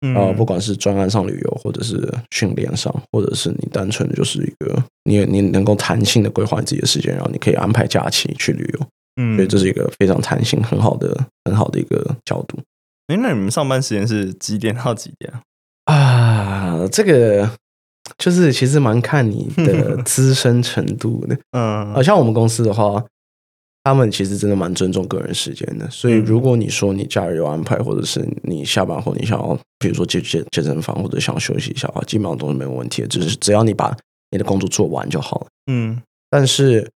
[0.07, 0.15] 嗯。
[0.15, 9.37] 啊、不管是专案上旅游，或者是训练上，或者是你单纯的就是一个你你能够弹性的规划你自己的时间，然后你可以安排假期去旅游，嗯。
[9.37, 12.59] 所以这是一个非常弹性、很好的、很好的一个角度。
[13.09, 15.33] 哎，那你们上班时间是几点到几点
[15.91, 16.83] 啊？
[16.83, 16.89] 啊。
[16.91, 17.51] 这个
[18.19, 21.39] 就是其实蛮看你的 资深程度的。
[21.53, 23.05] 嗯好像我们公司的话，
[23.85, 25.89] 他们其实真的蛮尊重个人时间的。
[25.91, 33.09] 所以嗯如果你说你假日有安排，或者是你下班后你想要，比如说去健健身房或者想休息一下的话，基本上都是没有问题的。
[33.09, 33.97] 只是只要你把
[34.31, 35.47] 你的工作做完就好了。
[35.71, 36.01] 嗯
[36.31, 36.89] 但是，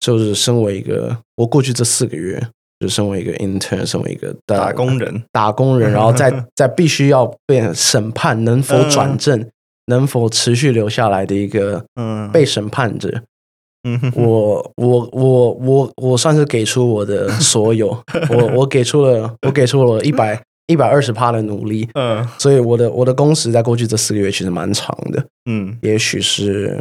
[0.00, 2.48] 就是身为一个，我过去这四个月，
[2.84, 9.48] 就身为一个 intern，身为一个打工人， 打工人，然后再 再必须要被审判能否转正，
[9.86, 12.30] 能否持续留下来的一个嗯。
[12.30, 13.22] 被审判者。
[13.88, 13.98] 嗯。
[13.98, 17.88] 哼我我我我我算是给出我的所有，
[18.28, 22.22] 我我给出了我给出了一百一百二十趴的努力，嗯。
[22.38, 25.74] 所以我的我的工时在过去这四个月其实蛮长的，嗯。
[25.80, 26.78] 也许是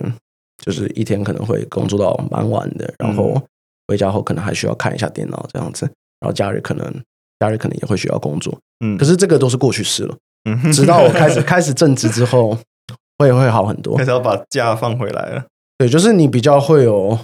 [0.66, 3.42] 就是一天可能会工作到蛮晚的，然后
[3.88, 5.86] 回家后可能还需要看一下电脑这样子，
[6.20, 6.86] 然后假日可能
[7.40, 10.18] 假日可能也会需要工作，嗯，可是这个都是过去式了，
[10.50, 12.58] 嗯哼直到我开始 开始正职之后，
[13.18, 14.04] 会会好很多开。
[14.06, 15.46] 始要把假放回来了。
[15.78, 17.18] 对，就是你比较会有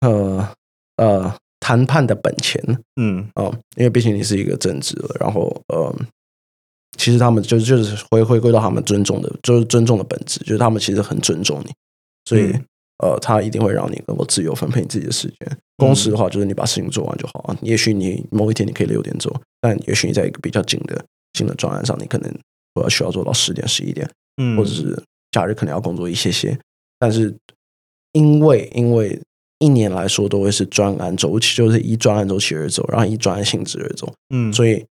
[0.00, 0.48] 呃
[0.96, 2.60] 呃谈判的本钱
[2.96, 5.94] 嗯哦、因为毕竟你是一个正职了，然后呃，
[6.98, 11.72] 其实他们就就是回回归到他们尊重的，就是尊重的本质，就是他们其实很尊重你，
[12.24, 12.64] 所以、嗯
[13.02, 15.58] 呃，他一定会让你能够自由分配你自己的时间。
[15.76, 17.58] 工时的话，就是你把事情做完就好啊。
[17.60, 22.32] 也许你某一天你可以六点做，但也许你在一个比较紧的紧的专案上，你可能
[22.74, 24.08] 我要需要做到十点十一点，
[24.40, 24.96] 嗯，或者是
[25.32, 26.56] 假日可能要工作一些些，
[27.00, 27.34] 但是
[28.12, 29.20] 因为因为
[29.58, 34.84] 一年来说都会是专案周期，就是依专案周期而走，然后依专案性质而走，嗯，所以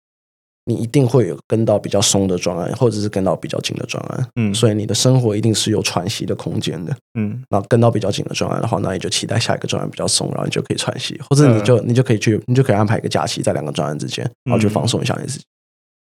[0.66, 6.96] 你一定会有跟到比较松的专案，或者是跟到比较紧的专案，嗯所以你的生活一定是有喘息的空间的。
[7.18, 15.44] 嗯那跟到比较紧的专案的话，那你就期待下一个专案比较松，然后你就可以喘息，或者你就、你就可以去，你就可以安排一个假期在两个专案之间，然后去放松一下你自己。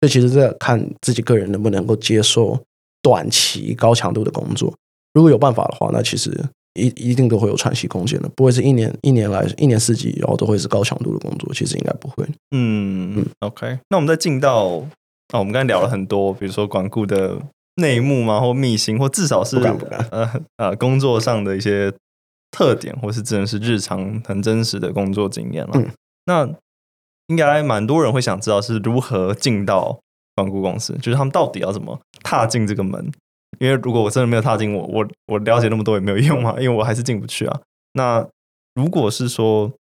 [0.01, 2.59] 所以其实这看自己个人能不能够接受
[3.03, 4.73] 短期高强度的工作。
[5.13, 6.31] 如果有办法的话，那其实
[6.75, 11.53] 一一定都会有喘息空间的，不会是一年一年来一年四季，然后都会是高强度的工作。
[11.55, 12.27] 其实应该不会。
[12.51, 13.79] 嗯，OK。
[13.89, 14.89] 那我们再进到哦，
[15.33, 17.41] 我们刚才聊了很多，比如说管顾的
[17.77, 19.57] 内幕嘛，或秘辛，或至少是
[20.11, 21.93] 呃 呃工作上的一些
[22.51, 25.73] 特点，或是真的是日常很真实的工作经验了。
[25.77, 25.91] 嗯
[26.27, 26.49] 那
[27.27, 29.99] 应该蛮多人会想知道是如何进到
[30.35, 33.13] 管顾公司，就是他们到底要怎么踏进这个门。
[33.59, 37.61] 因为如果我真的没有踏进，我我我了解那么多也没有用嘛，因为我还是进不去啊。
[37.93, 38.27] 那
[38.75, 39.73] 如果是说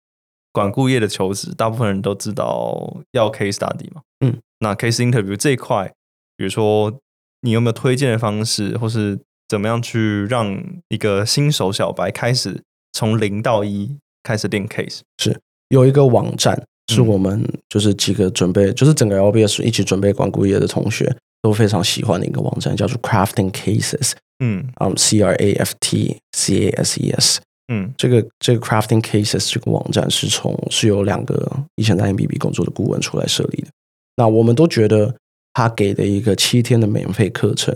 [0.52, 5.92] 管顾业的求职，大部分人都知道要 case study 嘛，嗯，那 case interview 这一块，
[6.38, 6.94] 比如说
[7.42, 15.00] 你有没有推荐的方式，或是怎么样去让一个新手小白开始从零到一开始练 case？
[15.18, 27.40] 是有一个网站是嗯我们就是几个准备，就是整个 LBS 一起准备管顾业的同学都非常喜欢的一个网站，叫做 Crafting Cases，嗯嗯，C R A F T C A S E S。
[27.72, 33.68] 嗯这个这个 Crafting Cases 这个网站是从是由两个以前在 MBB 工作的顾问出来设立的。
[34.16, 35.14] 那我们都觉得
[35.54, 37.74] 他给的一个七天的免费课程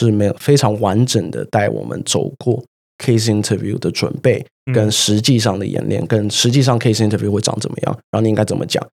[0.00, 2.62] 是没有非常完整的带我们走过
[2.98, 8.86] case interview 的准备，嗯跟实际上的演练，跟实际上 case interview 会长怎么样，然后你应该怎么讲。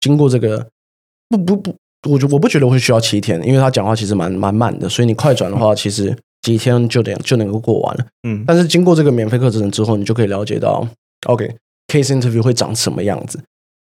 [0.00, 0.66] 经过这个
[1.28, 1.76] 不不不，
[2.08, 8.06] 我就我不觉得会需要七天，因为他讲话其实蛮蛮慢的，所以你快转的话， 其实几天就得就能够过完了。
[8.26, 10.86] 嗯但是经过这个免费课程之后，你就可以了解到
[11.26, 13.38] ，OK，case、interview 会长什么样子，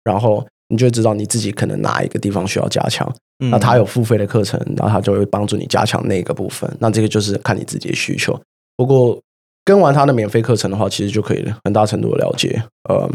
[0.05, 3.11] 然后你就知道你自己可能哪一个地方需要加强。
[3.43, 6.71] 嗯那他有付费的课程，然后他就会帮助你加强那个部分。
[6.79, 8.39] 那这个就是看你自己的需求。
[8.77, 9.19] 不过
[9.65, 13.11] 跟完他的免费课程的话，其实就可以很大程度的了解，呃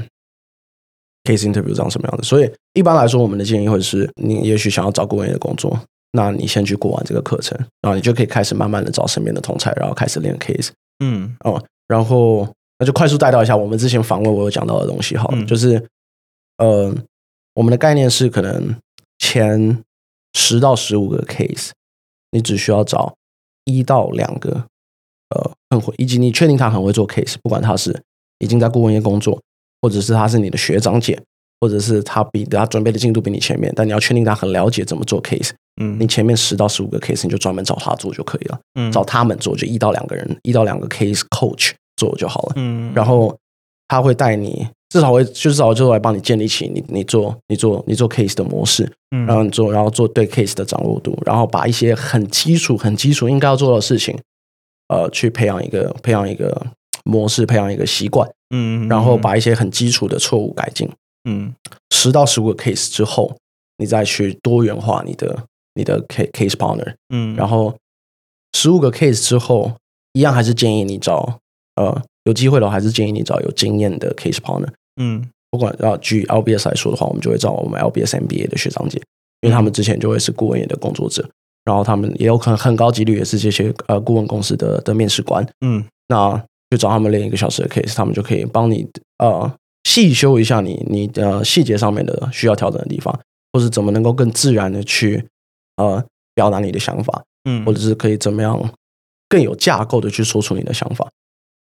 [1.28, 2.24] ，case interview 长什么样子。
[2.24, 5.78] 所以一般来说，我们的建议会是，你也许想要找顾问的工作，
[6.12, 10.70] 那你先去过完这个课程，然后你就可以开始慢慢的找身边的同才，然后开始练 case。
[11.04, 12.48] 嗯哦，然后
[12.80, 15.84] 那就快速带到一下我们之前访问我有讲到的东西好了，嗯就是
[16.58, 16.96] 呃，
[17.54, 18.76] 我们的概念是可能
[19.20, 19.84] 前
[20.34, 21.70] 十到十五个 case，
[22.32, 23.16] 你只需要找
[23.66, 24.66] 一到两个
[25.30, 28.02] 呃很会，以及你确定他很会做 case，不管他是
[28.40, 29.40] 已经在顾问业工作，
[29.88, 31.18] 或者是他是你的学长姐，
[31.62, 38.60] 或者是他比他准备的进度比你前面，但你要确定他很了解怎么做 case，嗯你前面十到十五个 case 你就专门找他做就可以了。
[38.78, 42.54] 嗯找他们做，就一到两个人，一到两个 case coach 做就好了。
[42.58, 43.34] 嗯然后
[43.88, 54.18] 他会带你至少会至少就是来帮你建立起你你做你做你做 case 的模式，嗯然后你做然后做对 case 的掌握度，然后把一些很基础很基础应该要做的事情，
[54.90, 56.68] 呃，去培养一个培养一个
[57.04, 60.90] 模式，培养一个习惯，嗯，然后把一些很基础的错误改进。
[61.30, 61.54] 嗯
[61.92, 63.36] 十到十五个 case 之后，
[63.78, 67.76] 你再去多元化你的你的 case case partner，嗯，然后
[68.54, 69.74] 十五个 case 之后，
[70.14, 71.40] 一样还是建议你找
[71.76, 74.70] 呃有机会的话，还是建议你找有经验的 case partner。
[75.02, 78.98] 嗯不管要举 LBS 来说的话，我们就会找我们 LBS MBA 的学长姐，
[79.42, 81.28] 因为他们之前就会是顾问业的工作者，
[81.64, 85.48] 然后他们也有可能很高几率也是这些呃顾问公司的的面试官。
[85.66, 88.88] 嗯那就找他们练一个小时的 case，他们就可以帮你
[89.20, 89.52] 呃
[89.84, 93.18] 细修一下你你的细节上面的需要调整的地方，
[93.54, 95.24] 或是怎么能够更自然的去
[95.78, 96.04] 呃
[96.36, 98.74] 表达你的想法，嗯，或者是可以怎么样
[99.30, 101.08] 更有架构的去说出你的想法。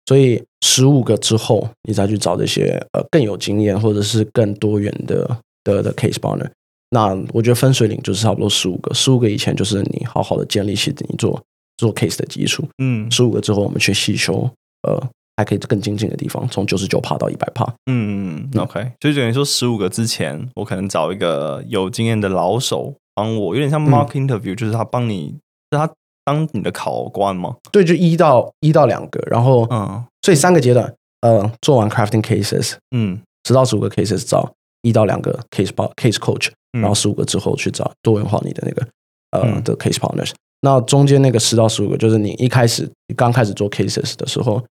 [0.06, 6.50] 所以十五个之后，你再去找这些呃更有经验或者是更多元的的的 case partner。
[6.90, 11.42] 那我觉得分水岭就是差不多十五个，十五个以前就是你好好的建立起你做
[11.78, 14.48] 做 case 的基础，嗯十五个之后我们去细修，
[14.84, 17.74] 呃，还可以更精进的地方，从九十九帕到一百帕。
[17.90, 23.90] 嗯，OK，所以等于说十五个之前，我可能找一个有经验的老手帮我，有点像嗯。
[23.90, 25.36] mock interview，、就是他帮你，
[25.72, 25.90] 是他
[26.24, 27.56] 当你的考官吗？
[27.72, 30.04] 对，就一到一到两个，然后嗯。
[30.22, 33.20] 所以三个阶段，呃，做完 crafting cases，嗯。
[33.46, 36.80] 十到十五个 cases 找一到两个 case case coach，嗯。
[36.80, 38.86] 然后十五个之后去找多元化你的那个
[39.32, 39.62] 呃、嗯。
[39.64, 40.32] 的 case partners。
[40.60, 44.64] 那中间那个十到十五个，就是你一开始刚开始做 cases 的时候，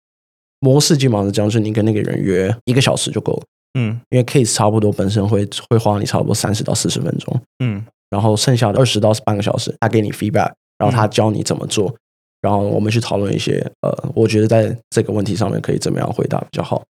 [0.62, 3.44] 模式基本上是这样，就是你跟那个人约一个小时就够了，
[3.80, 4.00] 嗯。
[4.12, 7.84] 因为 case 差不多本身会会花你差不多三十到四十分钟，嗯。
[8.10, 11.94] 然后剩下的二十到半个小时，他给你 feedback，然后他教你怎么做，
[12.42, 16.84] 然后我们去讨论一些呃，我觉得在这个问题上面可以怎么样回答比较好。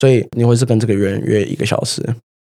[0.00, 2.02] 所以你会是跟这个人约一个小时，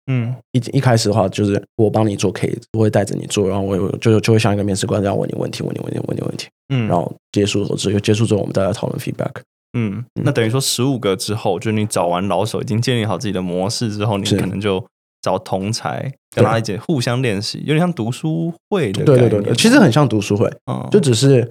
[0.10, 0.34] 嗯。
[0.52, 9.32] 一一开始的话就是我帮你做 case，我会带着你做，然后我就就会像一个面试官这样问你问题，问你问你问你问题，嗯，然后结束之后结束之后我们再来讨论 feedback。
[9.74, 14.86] 嗯，那等于说十五个之后，就你找完老手，已经建立好自己的模式之后，你可能就
[15.22, 20.88] 找同才跟他一起互相练习，有点像读书会的对对对对，其实很像读书会，嗯。
[20.92, 21.50] 就只是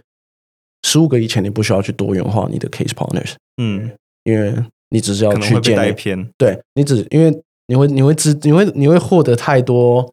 [0.83, 3.91] 十五个以前你不需要去多元化你的 case partners，嗯，
[4.25, 4.55] 因为
[4.91, 6.29] 你只是要去建立带偏。
[6.37, 10.13] 对你只因为你会你会知你会你会获得太多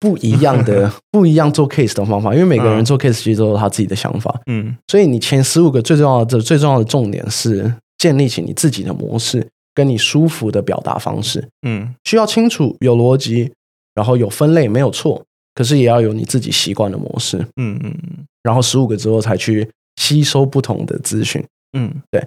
[0.00, 4.74] 不一样的 不一样做 case 的方法，因为每个人嗯做 case 其实都有他自己的想法，嗯。
[4.88, 11.94] 所以你前十五个最重要的最重要的重点是建立起你自己的模式，跟你舒服的表达方式，嗯。
[12.04, 13.52] 需要清楚有逻辑，
[13.94, 15.22] 然后有分类没有错，
[15.54, 17.94] 可是也要有你自己习惯的模式，嗯嗯。
[18.42, 21.44] 然后十五个之后才去吸收不同的资讯。
[21.76, 21.92] 嗯。
[22.10, 22.26] 对。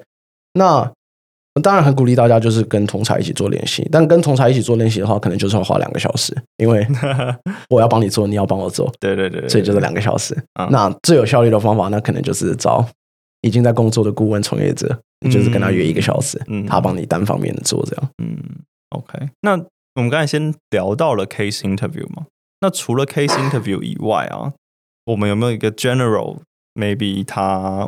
[0.53, 0.91] 那
[1.61, 7.35] 当然很鼓励大家就是跟同才一起做练习，但跟同才一起做练习的话，可能就是要花两个小时，因为嗯，
[7.69, 10.35] 我要帮你做，你要帮我做，对对对对，所以就是两个小时。
[10.59, 12.83] 嗯那最有效率的方法，那可能就是找
[13.41, 18.09] 已经在工作的顾问从业者，你就是跟他约一个小时，嗯他帮你单方面的做这样。
[18.23, 18.35] 嗯
[18.89, 19.29] ，OK。
[19.41, 19.51] 那
[19.95, 22.25] 我们刚才先聊到了 case interview 嘛，
[22.61, 24.53] 那除了 case interview 以外啊，
[25.05, 26.37] 我们有没有一个 general
[26.73, 27.87] maybe 它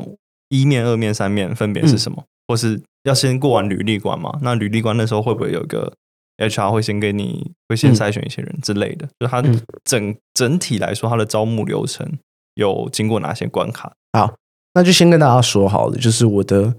[0.50, 2.18] 一面、二面、三面分别是什么？
[2.22, 4.38] 嗯或是要先过完履历关嘛？
[4.42, 5.94] 那履历关那时候会不会有一个
[6.38, 9.08] HR 会先给你会先嗯筛选一些人之类的？
[9.20, 12.06] 就它嗯整整体来说，它的招募流程
[12.56, 13.94] 有经过哪些关卡？
[14.14, 14.36] 好
[14.74, 16.76] 那就先跟大家说好了，就是我的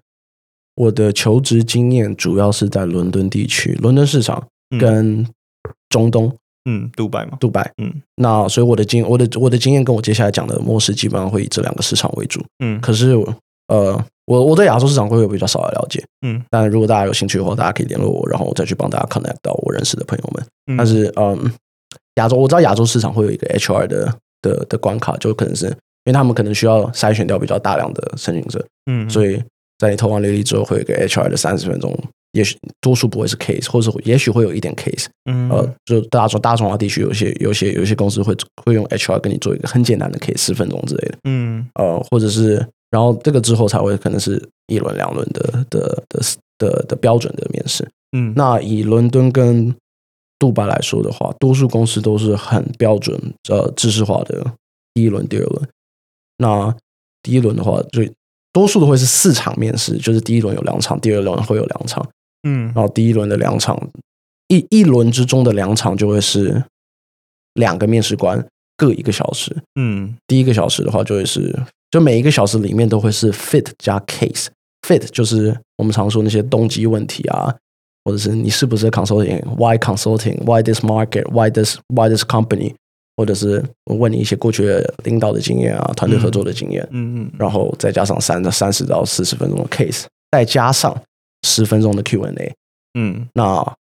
[0.75, 5.27] 我的求职经验主要是在伦敦地区，伦敦市场嗯跟
[5.89, 6.37] 中东。
[6.69, 12.45] 嗯，杜拜嘛，杜拜，嗯那所以我的经我的我的经验跟我接下来讲的模式基本上会以这两个市场为主。
[12.59, 13.15] 嗯可是
[13.68, 20.46] 呃，我我对亚洲市场会有比较少的了解，嗯但如果大家有兴趣的话，大家可以联络我，然后我再去帮大家 connect 到我认识的朋友们。
[20.68, 21.52] 嗯，但是嗯，
[22.16, 25.72] 亚洲我知道亚洲市场会有一个 HR 的的的关卡，就可能是因
[26.07, 29.42] 为他们可能需要筛选掉比较大量的申请者，嗯，所以
[29.79, 31.92] 在你投完履历之后，会有一个 HR 的三十分钟，
[32.33, 35.07] 也许多数不会是 case，或者也许会有一点 case。
[35.31, 41.18] 嗯呃，就大中大中华地区有些有些有些公司会会用 HR 跟你做一个很简单的 case，十分钟之类的。
[41.24, 46.20] 嗯呃，或者是然后这个之后才会可能是一轮两轮的的的
[46.59, 47.89] 的的标准的面试。
[48.12, 49.74] 嗯，那以伦敦跟
[50.39, 54.45] 杜拜来说的话，多数公司都是很标准呃知识化的
[54.95, 55.68] 第一轮、第二轮。
[56.39, 56.74] 那
[57.22, 58.03] 第一轮的话，就
[58.53, 62.07] 多数都会是四场面试，就是第一轮有两场，第二轮会有两场。
[62.49, 63.76] 嗯然后第一轮的两场，
[64.49, 66.62] 一一轮之中的两场就会是
[67.55, 68.47] 两个面试官
[68.77, 69.55] 各一个小时。
[69.81, 71.55] 嗯第一个小时的话，就会是
[71.91, 74.47] 就每一个小时里面都会是 fit 加 case。
[74.87, 77.55] fit 就是我们常说那些动机问题啊，
[78.05, 82.74] 或者是你是不是 consulting？Why consulting？Why this market？Why this Why this company？
[83.16, 90.95] 或者是我问你一些过去的领导的经验啊，团队合作的经验，嗯嗯然后再加上三三十到四十分钟的 case，再加上
[91.43, 92.55] 十分钟的 Q&A。
[92.99, 93.43] 嗯那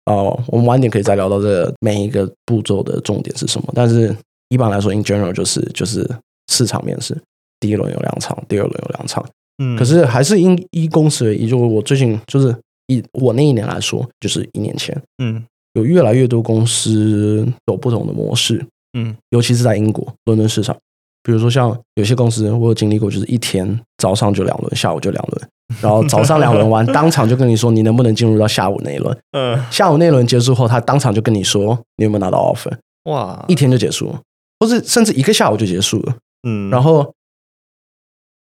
[0.04, 3.72] 哦，我们晚点可以再聊到这个每一个步骤的重点是什么。
[3.74, 4.16] 但是
[4.48, 6.08] 一般来说，in general 就是就是
[6.50, 7.16] 市场面试，
[7.60, 9.24] 第一轮有两场，第二轮有两场。
[9.62, 12.54] 嗯，可是还是因一公司而异，就是我最近就是
[12.86, 15.44] 以我那一年来说，就是一年前，嗯
[15.74, 18.64] 有越来越多公司有不同的模式，
[18.96, 20.76] 嗯尤其是在英国伦敦市场。
[21.24, 25.48] 比如说像有些公司，我有经历过，就是一天早上就两轮，下午就两轮，
[25.82, 29.18] 然后早上两轮完， 当场就跟你说你能不能进入到下午那一轮。
[29.32, 32.72] 嗯下午那轮结束后，他当场就跟你说你有没有拿到 offer，
[33.10, 34.20] 哇一天就结束了，
[34.60, 36.16] 或是甚至一个下午就结束了。
[36.42, 37.14] 嗯，然后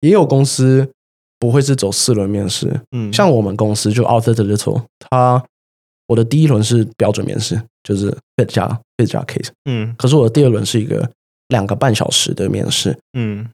[0.02, 0.90] 也有公司
[1.40, 3.12] 不会是走四轮面试，嗯。
[3.14, 5.44] 像我们公司就 Arthur the Little，他
[6.08, 9.96] 我的第一轮是标准面试，就是 fit 加 fit 加 case，嗯。
[9.98, 11.10] 可是我的第二轮是一个
[11.48, 13.48] 两个半小时的面试，嗯。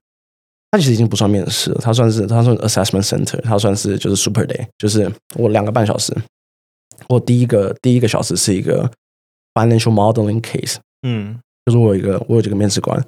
[0.71, 6.15] 它其实已经不算面试了，它算是它算 assessment center，它算是就是 super day，就是我两个半小时，
[7.09, 8.89] 我第一个第一个小时是一个
[9.53, 13.03] financial modeling case，嗯就是我有一个我有这个面试官，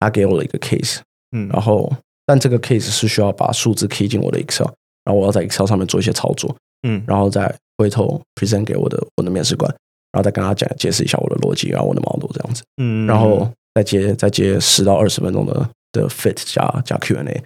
[0.00, 0.98] 他给我了一个 case，
[1.32, 1.92] 嗯，然后
[2.26, 4.66] 但这个 case 是需要把数字 key 进我的 Excel，
[5.04, 6.54] 然后我要在 Excel 上面做一些操作，
[6.86, 7.02] 嗯。
[7.06, 9.70] 然后再回头 present 给我的我的面试官，
[10.12, 17.42] 然后再跟他讲解释一下我的逻辑，然后我的 model 这样子，嗯，然后再接再接十到二十分钟的的 fit 加加 Q&A，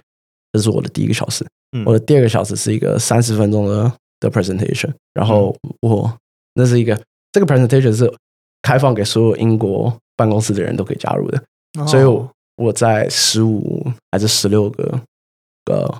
[0.51, 1.45] 这是我的第一个小时。
[1.71, 1.83] 嗯。
[1.85, 5.73] 我的第二个小时是一个三十分钟的的 presentation，然后嗯。
[5.81, 6.17] 我
[6.53, 8.13] 那是一个这个 presentation 是
[8.61, 11.43] 开放给所有英国办公室的人都可以加入的，
[11.87, 12.03] 所以
[12.57, 15.01] 我在十五还是十六个
[15.71, 15.97] 呃，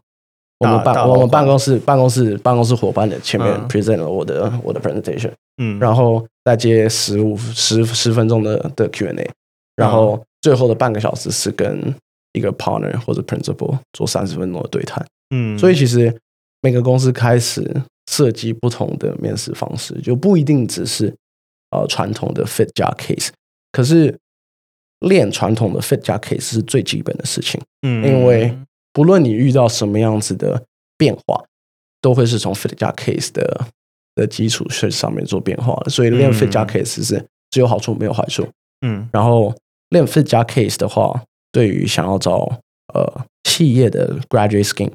[0.60, 3.68] 我们办我们办公室办公室办公室伙伴的前面嗯。
[3.68, 9.28] present 了我的我的 presentation，嗯，然后再接十五十十分钟的的 Q&A，
[9.76, 11.92] 然后最后的半个小时是跟
[12.34, 15.04] 一个 partner 或者 principal 做三十分钟的对谈。
[15.34, 16.16] 嗯，所以其实
[16.62, 21.12] 每个公司开始设计不同的面试方式，就不一定只是
[21.72, 23.30] 呃传统的 fit 加 case，
[23.72, 24.18] 可是
[25.00, 28.56] 练传统的 fit 加 case 是最基本的事情，嗯，因为
[28.94, 30.64] 不论你遇到什么样子的
[30.98, 31.44] 变化，
[32.02, 33.66] 都会是从 fit 加 case 的
[34.16, 36.34] 的基础是上面做变化的，所以练嗯。
[36.34, 38.48] fit 加 case 是只有好处没有坏处。
[38.86, 39.10] 嗯。
[39.12, 39.56] 然后
[39.90, 42.60] 练 fit 加 case 的话，对于想要找
[42.94, 44.92] 呃企业的 graduate scheme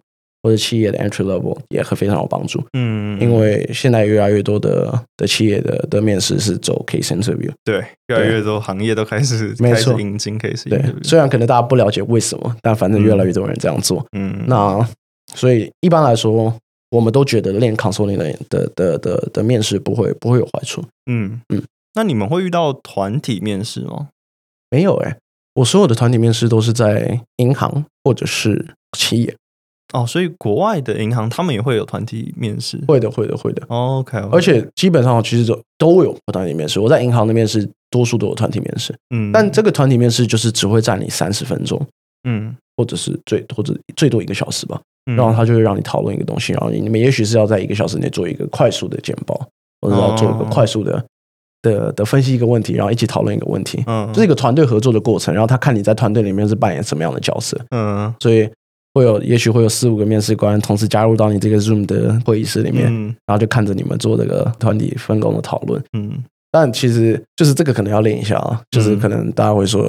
[0.46, 7.50] 或者企业的 entry level 也会非常有帮助，嗯，因为现在越来越多的的企业的的面试是走 case interview。
[7.64, 14.06] 对越来越多行业都开始没错引进 case，对，虽然可能大家不了解为什么，但反正越来越多人这样做。
[14.16, 14.88] 嗯那
[15.34, 16.54] 所以一般来说，
[16.90, 20.84] 我们都觉得练 consulting 的的的的的面试不会不会有坏处。
[21.10, 21.60] 嗯嗯，
[21.94, 24.10] 那你们会遇到团体面试吗？
[24.70, 25.16] 没有哎、
[25.54, 29.34] 我所有的团体面试都是在银行或者是企业。
[29.92, 32.76] 哦，所以国外的银行他们也会有团体面试。
[32.88, 33.64] 会的，会的，会的。
[33.68, 36.80] OK，而且基本上其实都都有团体面试。
[36.80, 41.80] 我在银行的面试，多数都有团体面试，嗯，但这个团体面试就是只会占你三十分钟，
[42.28, 44.80] 嗯，或者是最或者最多一个小时吧。
[45.08, 49.40] 嗯然后他就会让你讨论一个东西，然后你们也许是要在一个小时内做一个快速的简报，
[49.80, 51.04] 或者要做一个哦快速的
[51.62, 55.32] 的的分析一个问题，然后一起讨论一个问题，嗯这是一个团队合作的过程。
[55.32, 58.50] 然后他看你在团队里面是扮演什么样的角色，嗯所以
[58.96, 65.82] 会有也许会有四五个面试官同时加入到你这个 Zoom 的会议室里面，嗯然后就看着你们做这个团体分工的讨论。
[65.92, 69.82] 嗯但其实就是这个可能要练一下啊，就是嗯可能大家会说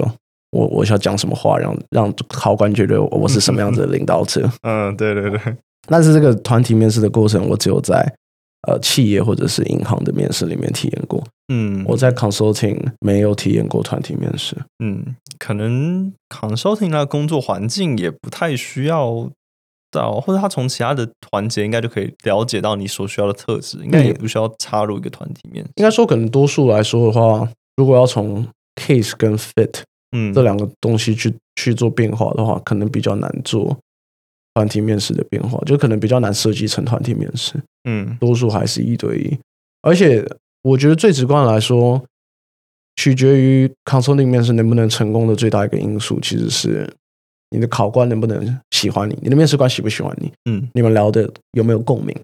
[0.51, 4.51] 我我需要讲什么话，让让考官觉得我是什么样子的领导者。
[4.63, 5.39] 嗯，对对对，
[5.87, 8.05] 但是这个团体面试的过程，我只有在
[8.63, 11.23] 呃企业或者是银行的面试里面体验过。
[11.49, 14.55] 嗯，我在 consulting 没有体验过团体面试。
[14.83, 19.29] 嗯，可能 consulting 那工作环境也不太需要
[19.89, 25.71] 到，或者他从其他的环节应该就可以了解到你所需要的特质，应该也不需要插入一个团体面试。
[25.75, 28.45] 应该说，可能多数来说的话，如果要从
[28.75, 33.77] case 跟 fit 嗯，这两个东西去去做变化的话，可能比较难做
[34.57, 37.53] 团体面试的变化，就可能比较难设计成团体面试。
[37.87, 39.37] 嗯多数还是一对一。
[39.83, 40.27] 而且
[40.63, 42.03] 我觉得最直观的来说，
[42.95, 46.91] 取决于 consulting 面试能不能成功的最大一个因素，其实是
[47.51, 52.17] 你的考官能不能喜欢你，你的面试官喜不喜欢你，嗯你们聊的有没有共鸣。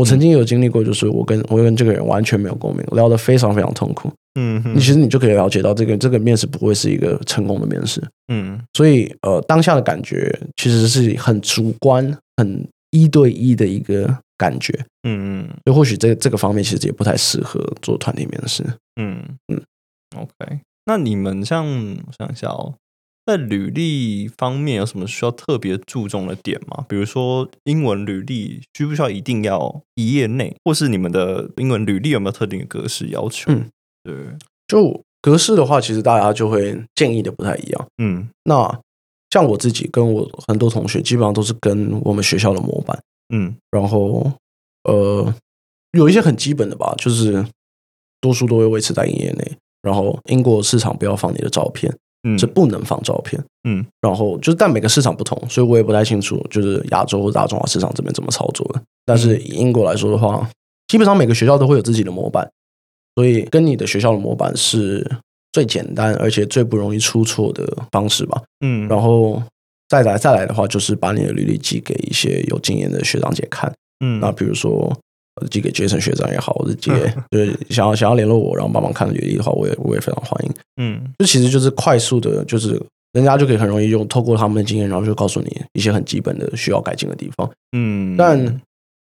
[0.00, 4.10] 我曾经有经历过，就是我跟我跟这个人完全没有共鸣，聊得非常非常痛苦。
[4.38, 8.02] 嗯你其实你就可以了解到，这个这个面试不会是一个成功的面试。
[8.32, 14.72] 嗯所以呃，当下的感觉其实是很主观、很一对一的一个感觉。
[15.02, 18.64] 嗯嗯所以或许这这个方面其实也不太适合做团体面试。
[18.98, 19.22] 嗯
[19.52, 19.60] 嗯
[20.16, 20.60] ，OK。
[20.86, 22.72] 那你们像我想一下哦，
[23.30, 26.84] 在履历方面有什么需要特别注重的点吗？
[26.88, 33.52] 比如说英文履历需不需要一定要一页内，或是你们的英文履历有没有特定的格式要求？
[33.52, 33.70] 嗯，
[34.02, 34.14] 对，
[34.66, 37.86] 就格式的话，其实大家就会建议的不太一样。
[37.98, 38.80] 嗯那
[39.30, 43.00] 像我自己跟我很多同学，基本上都是跟我们学校的模板，
[43.32, 44.32] 嗯然后
[44.84, 45.32] 呃，
[45.92, 47.46] 有一些很基本的吧，就是
[48.20, 49.56] 多数都会维持在一页内。
[49.82, 51.90] 然后英国市场不要放你的照片，
[52.22, 53.42] 嗯，是不能放照片。
[53.64, 58.80] 嗯然后就是，但每个市场不同，所以我也不太清楚，就是亚洲或大中华市场这边怎么操作的。
[59.04, 60.48] 但是以英国来说的话，
[60.88, 62.48] 基本上每个学校都会有自己的模板，
[63.14, 65.08] 所以跟你的学校的模板是
[65.52, 68.40] 最简单而且最不容易出错的方式吧。
[68.64, 69.42] 嗯，然后
[69.88, 73.72] 再来再来的话，就是把你的履历寄给一些有经验的学长姐看。
[74.02, 74.96] 嗯那比如说呃
[75.50, 80.52] 寄给 Jason 学长也好，或者寄给 就是想要想要联络我，然后帮忙看履历的话，我也我也非常欢迎。
[80.76, 82.80] 嗯这其实就是快速的，就是
[83.12, 87.50] 人家就可以很容易用透过他们的经验，然后就告诉你一些很基本的需要改进的地方。
[87.76, 88.60] 嗯，但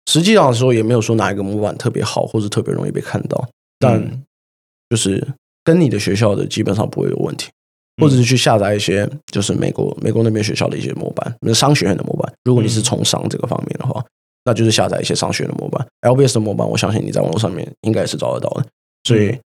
[0.07, 3.49] 实际上的时候也没有说哪一个模板特别好，或者特别容易被看到，
[3.79, 4.23] 但嗯
[4.91, 5.27] 就是
[5.65, 7.51] 跟你的学校的基本上不会有问题。
[8.01, 12.33] 或者是去下载一些就是美国美国那边学校的一些模板，那商学院的模板。
[12.43, 14.03] 如果你是从商这个方面的话，
[14.45, 18.67] 那就是下载一些商学院的模板，LBS 的模板，我相信你在网络上面应该是找得到的。
[19.05, 19.39] 所以，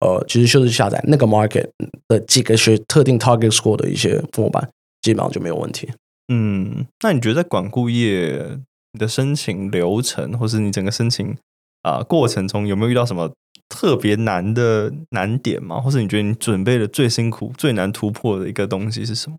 [0.00, 1.68] 呃，其实就是下载那个 market
[2.08, 4.68] 的几个学特定 target score 的一些模板，
[5.02, 5.88] 基本上就没有问题。
[6.32, 8.58] 嗯，那你觉得在管顾业
[8.92, 11.36] 你的申请流程，或是你整个申请
[11.82, 13.30] 啊、过程中，有没有遇到什么
[13.68, 15.80] 特别难的难点吗？
[15.80, 19.36] 或是你觉得你准备的最辛苦、最难突破的一个东西是什么？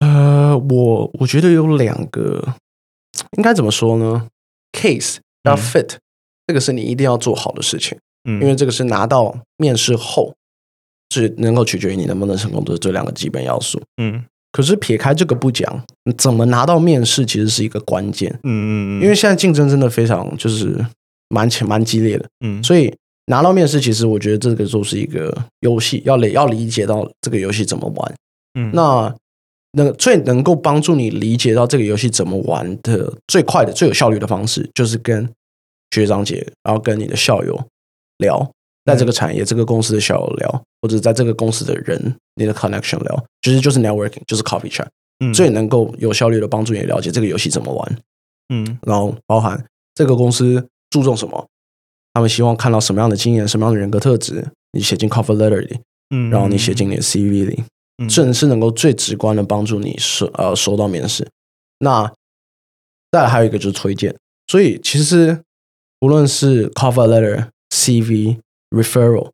[0.00, 2.54] 呃，我我觉得有两个，
[3.36, 4.28] 应该怎么说呢
[4.72, 5.96] ？case 要嗯 fit，、
[6.46, 7.98] 这个是你一定要做好的事情。
[8.28, 10.34] 嗯，因为这个是拿到面试后，
[11.10, 13.80] 是能够取决于你能不能成功的这两个基本要素。
[14.00, 15.84] 嗯可是撇开这个不讲，
[16.16, 20.82] 怎么拿到面试其实是一个关键，嗯嗯，因为现在竞争真的非常就是
[21.28, 22.90] 蛮强蛮激烈的，嗯所以
[23.26, 28.14] 拿到面试，其实我觉得这个就是一个游戏，要理要理解到这个游戏怎么玩。
[28.58, 29.14] 嗯那
[29.76, 35.30] 那个最能够帮助你理解到这个游戏怎么玩的最快的、最有效率的方式，就是跟
[35.90, 37.62] 学长姐，然后跟你的校友
[38.16, 38.50] 聊，
[38.86, 44.86] 在这个产业、这个公司的校友聊，或者在这个公司的人，你的 connection 聊，其实就是 networking，就是 coffee chat，、
[45.20, 45.30] 嗯。
[45.34, 47.98] 最能够有效率的帮助你了解这个游戏怎么玩，
[48.48, 48.78] 嗯。
[48.86, 49.62] 然后包含
[49.94, 51.46] 这个公司注重什么，
[52.14, 55.78] 他们希望看到什么样的经验、什么样的人格特质，你写进 cover letter 里，
[56.14, 57.62] 嗯，然后你写进你的 CV 里，
[57.98, 61.26] 嗯这是能够最直观的帮助你收呃收到面试。
[61.78, 62.12] 那
[63.10, 64.14] 再来还有一个就是推荐，
[64.48, 65.40] 所以其实
[66.00, 68.38] 无论是 cover letter、CV、
[68.70, 69.30] referral，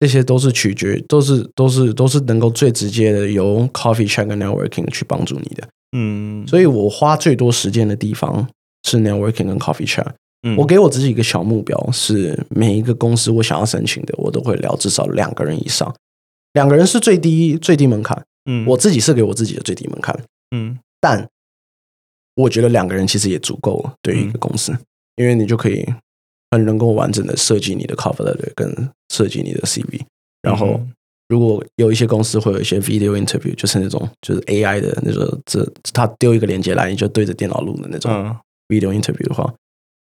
[0.00, 5.68] 这些都是取决，都是都是都是能够最直接的由 coffee chat 跟 networking 去帮助你的。
[5.96, 8.46] 嗯，所以我花最多时间的地方
[8.84, 10.06] 是 networking 跟 coffee chat。
[10.42, 15.92] 嗯我给我自己一个小目标，是每一个公司我想要申请的，我都会聊至少两个人以上。
[16.56, 18.16] 两个人是最低最低门槛，
[18.50, 18.64] 嗯。
[18.66, 20.18] 我自己是给我自己的最低门槛，
[20.56, 20.78] 嗯。
[20.98, 21.28] 但
[22.34, 24.74] 我觉得两个人其实也足够了，对于一个公司，
[25.16, 25.84] 因为你就可以
[26.50, 30.00] 很能够完整的设计你的 cover letter 跟设计你的 CV，
[30.40, 30.92] 然后嗯。
[31.28, 38.36] 如果有一些公司会有一些 video interview，就是那种就是 AI 的那种，这他丢一个链接来，你就对着电脑录的那种嗯。
[38.68, 39.52] video interview 的话，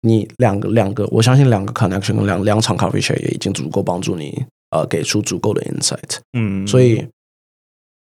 [0.02, 4.44] 你两个两个，我相信两个 connection 跟两两场 coffee share 也已经足够帮助你
[4.78, 6.18] 呃给出足够的 insight。
[6.38, 7.06] 嗯，所以，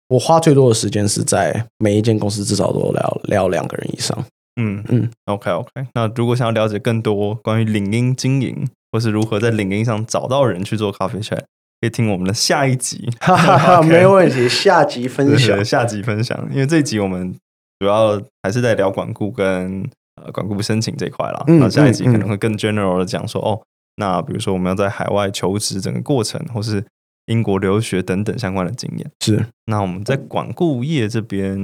[0.08, 4.26] 我花最多的时间是在每一间公司至少都聊聊两个人以上。
[4.56, 5.72] 嗯嗯，OK OK。
[5.96, 11.40] 那如果想要了解更多关于领英经营，或是如何在领英上找到人去做 coffee chat，
[11.82, 13.10] 可以听我们的下一集。
[13.20, 15.66] 哈哈哈，没问题，下集分享。
[15.66, 17.34] 下集分享，因为这一集我们
[17.80, 19.90] 主要还是在聊管顾跟
[20.22, 21.44] 呃管顾申请这一块啦。
[21.48, 23.60] 嗯那下一集嗯可能会更 general 的讲说，哦，
[23.98, 26.84] 那比如说我们要在海外求职整个过程，或是
[27.28, 29.12] 英国留学等等相关的经验。
[29.24, 31.58] 是那我们在管顾业这边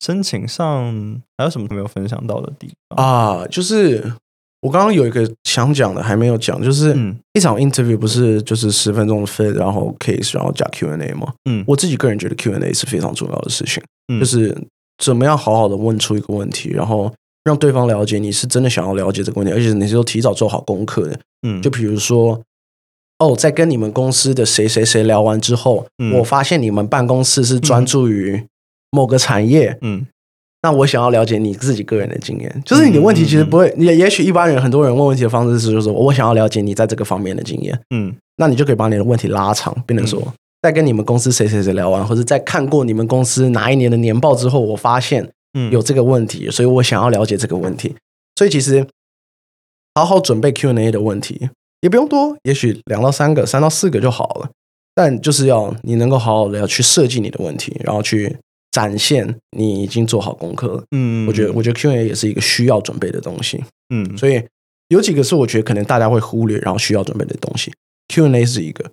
[0.00, 3.04] 申请上还有什么没有分享到的地方？
[3.04, 4.12] 啊，就是
[4.62, 11.32] 我刚刚有一个想讲的还没有讲，就是嗯一场 interview 不是就是十分钟的 fit，然后 case，然后加 Q&A 吗？
[11.48, 13.82] 嗯我自己个人觉得 Q&A 是非常重要的事情。
[14.12, 14.56] 嗯就是
[14.98, 17.12] 怎么样好好的问出一个问题，然后
[17.44, 21.20] 让对方了解你是真的想要了解这个问题，而且你是有提早做好功课的。
[21.46, 22.40] 嗯，就比如说，
[23.18, 28.42] 哦，在跟你们公司的谁谁谁聊完之后，嗯我发现你们办公室是专注于
[28.90, 30.06] 某个产业，嗯。
[30.62, 38.14] 那我想要了解你自己个人的经验，就是你的问题其实不会，也也许一般人很多人问问题的方式是，就是我想要了解你在这个方面的经验，嗯。
[38.38, 40.20] 那你就可以把你的问题拉长，变成说，
[40.62, 47.96] 在跟你们公司谁谁谁聊完，或者在看过你们公司哪一年的年报之后，我发现嗯，有这个问题，所以我想要了解这个问题。
[48.36, 48.86] 所以其实
[49.94, 51.48] 好好准备 Q&A 的问题
[51.80, 54.50] 也不用多，也许两到三个、三到四个就好了。
[54.94, 58.36] 但就是要你能够好好的要去设计你的问题，然后去
[58.70, 60.84] 展现你已经做好功课了。
[60.90, 63.62] 嗯，我觉得，我觉得 Q&A 也是一个需要准备的东西。
[63.94, 64.42] 嗯所以
[64.88, 67.72] 有几个是我觉得可能大家会忽略，然后需要准备的东西。
[68.08, 68.90] Q&A 是一个，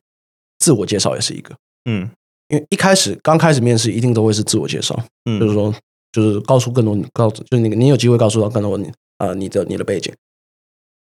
[0.60, 1.56] 自我介绍也是一个。
[1.90, 2.10] 嗯
[2.50, 5.74] 因为一开始刚开始面试一定都会是自我介绍，嗯，就是说，
[6.12, 10.14] 就是告诉更多你告诉，就是那个你有机会告诉到更多你呃你的你的背景。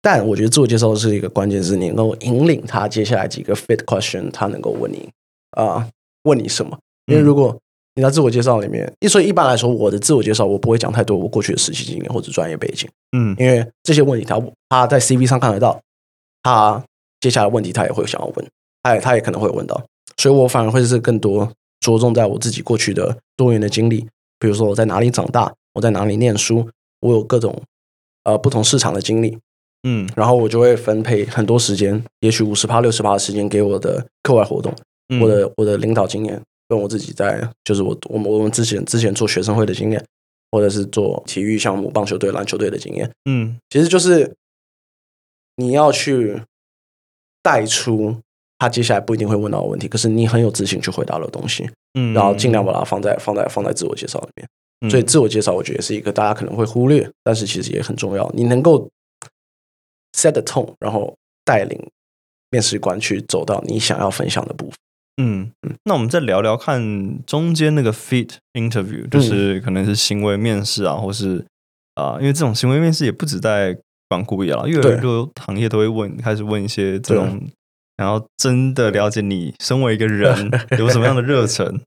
[0.02, 5.08] 但我觉得自我介绍是一个关键，是你能够引领他接下来几个 fit question，他能够问你
[5.52, 5.88] 啊、
[6.24, 6.78] 问你什么？
[7.06, 7.56] 因为如果
[7.94, 15.80] 你在自我介绍里面，一所以一般来说，我的自我介绍我不会讲太多我过去的实习经验或者专业背景，嗯因为这些问题他他在 CV 上看得到，
[16.42, 16.84] 他
[17.20, 18.46] 接下来问题他也会想要问，
[18.82, 19.82] 他也他也可能会问到，
[20.18, 24.06] 所以我反而会是更多着重在我自己过去的多元的经历，
[24.38, 26.68] 比如说我在哪里长大，我在哪里念书，
[27.00, 27.62] 我有各种
[28.24, 29.38] 呃不同市场的经历，
[29.82, 34.74] 嗯然后我就会分配很多时间，也许五十趴六十趴的时间给我的课外活动，
[35.08, 40.04] 嗯我的我的领导经验，跟我自己在就是我我们我们之前之前做学生会的经验，
[40.50, 43.10] 或者是做体育项目棒球队篮球队的经验。
[43.24, 44.34] 嗯其实就是
[45.56, 46.42] 你要去
[47.42, 48.16] 带出
[48.58, 54.48] 他接下来不一定会问到的问题，可是你很有自信去回答的东西，嗯，然后尽量把它放在放在放在自我介绍里面。
[54.82, 58.30] 嗯，所以自我介绍我觉得是一个大家可能会忽略，但是其实也很重要。
[58.34, 58.88] 你能够
[60.12, 61.78] set the tone，然后带领
[62.50, 64.74] 面试官去走到你想要分享的部分。
[65.18, 65.50] 嗯，
[65.84, 71.42] 那我们再聊聊看中间那个 fit interview，就是可能是行为面试啊，或是
[71.94, 73.74] 啊、因为这种行为面试也不止在
[74.10, 77.42] 管顾业了，越来越多行业都会问，开始问一些这种，
[77.96, 81.80] 然后真的了解你身为一个人 有什么样的热忱，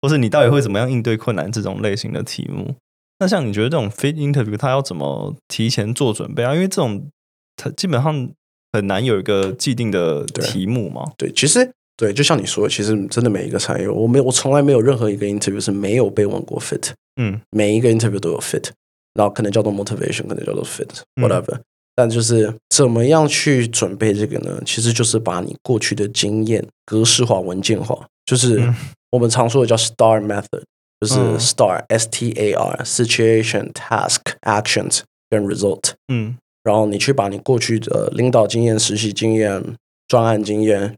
[0.00, 2.74] 或是你到底会怎么样应对困难这种类型的题目。
[3.18, 6.54] 那像你觉得这种 fit interview，它要怎么提前做准备啊？
[6.54, 7.08] 因为这种
[7.56, 8.28] 它基本上
[8.72, 11.04] 很难有一个既定的对题目嘛。
[11.16, 16.90] 对，其实对，就像你说的，其实真的每一个产业，我没有，我从来没有任何一个 interview 是没有被问过 fit，
[17.20, 18.70] 嗯每一个 interview 都有 fit，
[19.14, 21.60] 然后可能叫做 motivation，可能叫做 fit 嗯 whatever，、
[21.94, 24.60] 但就是怎么样去准备这个呢？
[24.64, 28.74] 其实就是把你过去的经验格式化、文件化，就是嗯。
[29.10, 30.62] 我们常说的叫 STAR method，
[31.00, 31.38] 就是嗯。
[31.38, 35.92] STAR、S T A R situation task actions 跟 result。
[36.12, 36.36] 嗯。
[36.62, 39.62] 然后你去把你过去的领导经验、实习经验、
[40.08, 40.96] 专案经验，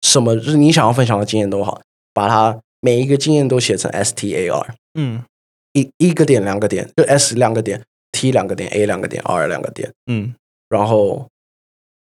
[0.00, 1.80] 什么就是你想要分享的经验都好，
[2.12, 5.22] 把它每一个经验都写成 S T A R，嗯。
[5.74, 7.82] 一一个点两个点，就 S 两个点
[8.12, 10.34] ，T 两个点，A 两个点，R 两个点，嗯
[10.68, 11.28] 然后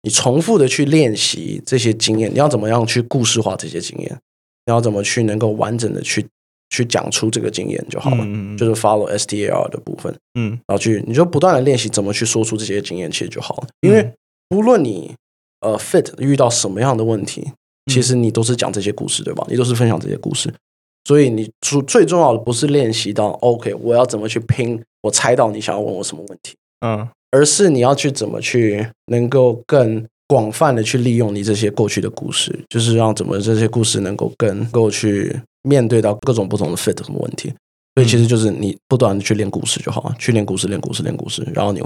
[0.03, 4.11] 你重复的去练习这些经验，你要怎么样去故事化这些经验，
[4.67, 6.27] 你要怎么去能够完整的去
[6.71, 10.15] 去讲出这个经验就好了，嗯嗯就是 follow S T A R 的部分。
[10.39, 13.69] 嗯然后去你就不断的练习怎么去说出这些经验，其实就好了。
[13.81, 14.15] 因为嗯
[14.57, 15.15] 无论你
[15.61, 17.55] 呃 fit 遇到什么样的问题，嗯
[17.93, 19.45] 其实你都是讲这些故事，对吧？
[19.51, 20.53] 你都是分享这些故事，
[21.05, 37.53] 所以你最最重要的不是练习到 OK，我要怎么去拼，我猜到你想要问我什么问题，嗯而是你要去怎么去能够更广泛的去利用你这些过去的故事，就是让怎么这些故事能够更能够去面对到各种不同的 fit 什么问题。
[37.95, 41.81] 所以其实就是你不断的去练故事就好了，去练故事、练故事、练故事，然后你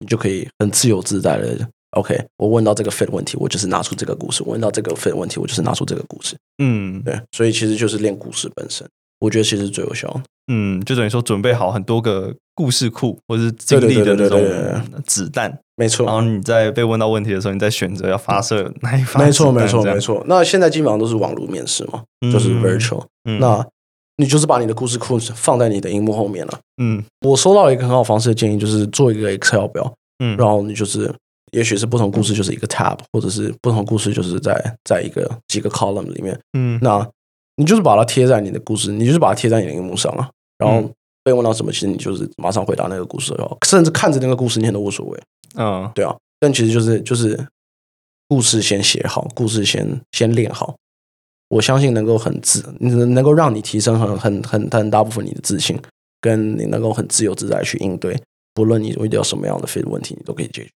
[0.00, 1.68] 你就可以很自由自在的。
[1.92, 6.36] OK，我问到这个 fit 问题，我就是拿出这个故事；我问到这个 fit 问题，我就是拿出这个故事。
[6.62, 8.86] 嗯对，所以其实就是练故事本身，
[9.20, 10.22] 我觉得其实最有效的。
[10.48, 14.40] 嗯，就等于说准备好很多个故事库或者是经历的那种
[15.04, 19.20] 子弹，没错然，后你在被问到问题的时候，你再选择要发射哪一发。
[19.20, 19.98] 没错，没错，没。
[19.98, 20.22] 错。
[20.26, 23.04] 那现在基本上都是网络面试嘛，就是嗯 virtual。
[23.28, 23.66] 嗯那
[24.18, 26.58] 你就是把你的故事库放在你的荧幕后面了。
[26.80, 31.12] 嗯我收到一个很好方式的建议，就是做一个 Excel 表，嗯，然后你就是，
[31.52, 36.38] 也许是不同故事就是一个 tab，或者是不同故事就是在在一个几个 column 里面。
[36.56, 37.06] 嗯那
[37.56, 40.30] 你就是把它贴在你的故事，你就是把它贴在你的荧幕上啊。
[40.58, 40.94] 然后嗯
[41.24, 45.20] 被问到什么，其实你就是马上回答那个故事就好，甚至看着那个故事念都无所谓。
[45.56, 47.46] 嗯对啊，但其实就是就是
[48.28, 50.76] 故事先写好，故事先先练好。
[51.48, 55.78] 我相信能够很自，能能够让你提升很很很很大部分你的自信，
[56.20, 58.20] 跟你能够很自由自在去应对，
[58.52, 60.70] 不论你遇到什么样的 fit 问题，你都可以解决。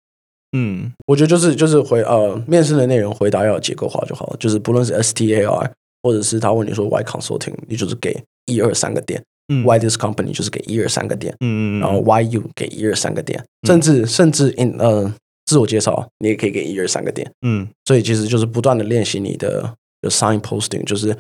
[0.57, 5.71] 嗯我觉得就是就是回呃面试的内容回答要有结构化就好了，就是不论是 STAR
[6.03, 15.13] 或者是他问你说 Why consulting，你就是给一二三个点，嗯，Why this company 就是给一二三个点，嗯嗯，然后 Why you 给一二三个点，甚至甚至 in 呃
[15.47, 17.67] 自我介绍你也可以给一二三个点，嗯。
[17.85, 21.17] 所以其实就是不断的练习你的的 sign posting，就是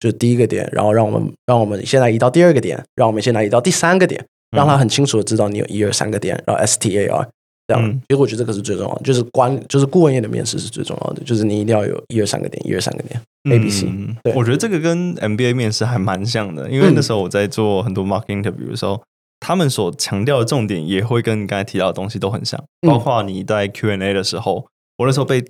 [0.00, 4.24] 就第一个点，然后让我们让我们现在移到第二个点，让我们现在移到第三个点，
[4.56, 7.28] 让他很清楚的知道你有一二三个点，然后 S T A R
[7.66, 8.00] 这样，嗯。
[8.08, 14.32] 其实我觉得这个是最重要的，就是关就是顾问业的面试是最重要的，就是你一定要有一二三个点，一二三个点 A B C，嗯对。
[14.34, 19.02] 我觉得这个跟 MBA 面试还蛮像的，因为那时候我在做很多 market interview 的时候，
[19.40, 22.88] 他们所强调的重点也会跟你刚才提到的东西都很像，嗯。
[22.88, 24.66] 包括你在 Q&A 的时候，
[24.98, 25.44] 我那时候被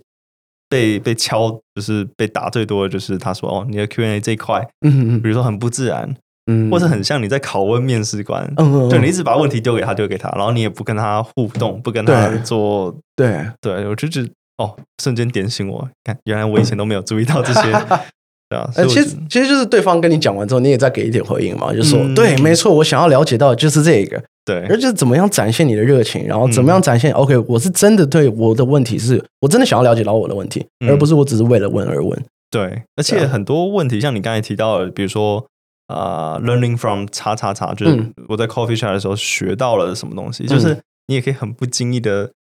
[0.69, 5.21] 被被敲，就是被打最多的就是他说哦，你的 Q&A 这一块，嗯。
[5.23, 6.71] 比如说很不自然，嗯。
[6.71, 13.47] 或者很像你在拷问面试官，嗯嗯就你一直把问题丢给他，丢给他，然后你也不跟他互动，不跟他做，对。
[13.61, 14.29] 对我就觉得
[14.59, 17.63] 哦，瞬间点醒我，看原来我以前都没有注意到这些，
[18.49, 22.15] 对啊，其实其实就是对方跟你讲完之后，你也再给一点回应嘛，就说、嗯。
[22.15, 24.65] 对，没错，我想要了解到的就是这个，对。
[24.69, 32.25] 而就是怎么样展现你的热情，然后怎么样展现、OK，我是真的对我的问题是我真的想要了解到我的问题，嗯而不是我只是为了问而问。
[32.49, 35.45] 对，而且很多问题，像你刚才提到的，比如说
[35.89, 38.13] 呃，learning from 叉叉叉，就是嗯。
[38.29, 42.33] 我在 coffee shop 的时候学到了什么东西，就是你也可以很不经意的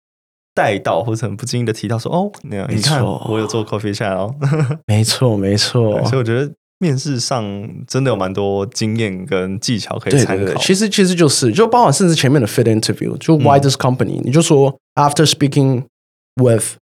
[0.54, 4.34] 带到，或者很不经意的提到说，哦，那样没你看我有做 coffee shop 哦，
[4.86, 7.42] 没错，没错，所以我觉得面试上
[7.86, 10.60] 真的有蛮多经验跟技巧可以对对对，参考。
[10.60, 13.62] 其实其实就是就包含甚至前面的 fit interview，就 why 嗯。
[13.62, 15.84] this company，、你就说 after speaking
[16.34, 16.76] with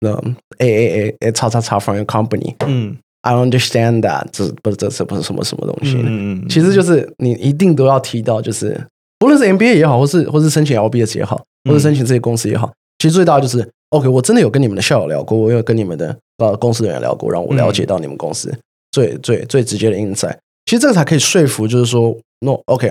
[0.00, 0.22] the
[0.58, 2.54] A A A A 叉叉叉 from your company。
[2.66, 8.80] 嗯 I understand that 这不是这是不是什么什么东西，嗯嗯，其实就是你一定都要提到，就是
[9.18, 11.74] 不论是 MBA 也好，或是或是申请 LBS 也好，或嗯。
[11.74, 18.50] 者申请这些公司也好，其实最大就是 OK，我真的有跟你们的校友聊过，我有跟你们的呃公司的人聊过，让我了解到你们公司
[18.92, 20.36] 最、最最直接的 insight。
[20.64, 22.90] 其实这个才可以说服，就是说 No OK，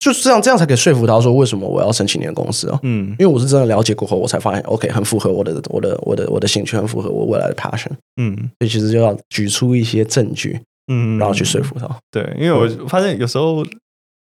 [0.00, 2.80] 就是这样，这样才可以说服他说为什么我要申请你的公司哦。
[2.82, 7.92] 嗯因为我是真的了解过后，我才发现 OK 很符合我的我的我的我的兴趣，很符合我未来的 passion。
[8.20, 10.58] 嗯所以其实就要举出一些证据，
[10.90, 11.86] 嗯，然后去说服他。
[12.10, 13.64] 对，因为我发现有时候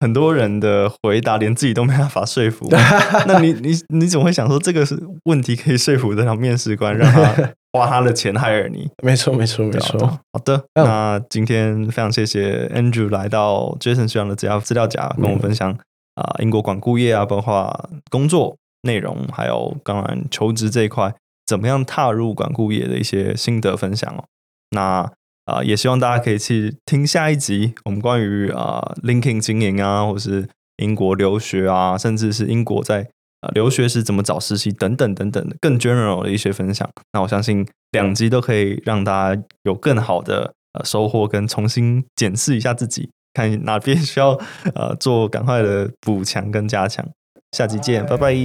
[0.01, 2.69] 很多人的回答 连自己都没办法说服，
[3.27, 7.35] 那你你你怎么会想说这个是问题可以说服得了面试官，让他
[7.79, 8.91] 花他的钱 hire 你？
[9.03, 9.99] 没错，没错，没错。
[10.33, 15.71] 好的，嗯那今天非常谢谢 Andrew 来到 Jason 学长的资料资料夹，跟我们分享
[16.15, 21.15] 啊、英国管顾业啊，包括工作内容，还有当然求职这一块，
[21.47, 24.25] 怎么样踏入管顾业的一些心得分享哦。
[24.71, 25.11] 那
[25.47, 33.09] 啊、也希望大家可以去听下一集，我们关于啊、LinkedIn 经营啊，或是英国留学啊，甚至是英国在
[33.41, 36.89] 呃留学时怎么找实习等等等等的更 general 的一些分享。
[37.13, 44.39] 那我相信两集都可以让大家有更好的收获，跟重新检视一下自己，看哪边需要
[44.75, 47.07] 呃做赶快的补强跟加强。
[47.53, 48.37] 下集见，拜拜。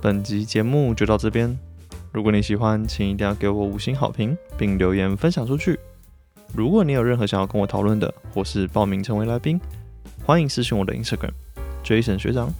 [0.00, 1.58] 本集节目就到这边。
[2.10, 5.78] 如果你喜欢，请一定要给我五星好评，并留言分享出去。
[6.54, 9.60] 如果你有任何想要跟我讨论的，或是报名成为来宾，
[10.24, 11.30] 欢迎私讯我的 Instagram
[11.84, 12.52] Jason 学长，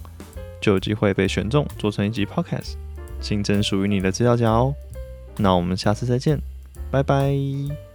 [0.60, 2.74] 就有机会被选中做成一集 Podcast，
[3.20, 4.74] 新增属于你的资料夹哦。
[5.36, 6.38] 那我们下次再见，
[6.90, 7.89] 拜拜。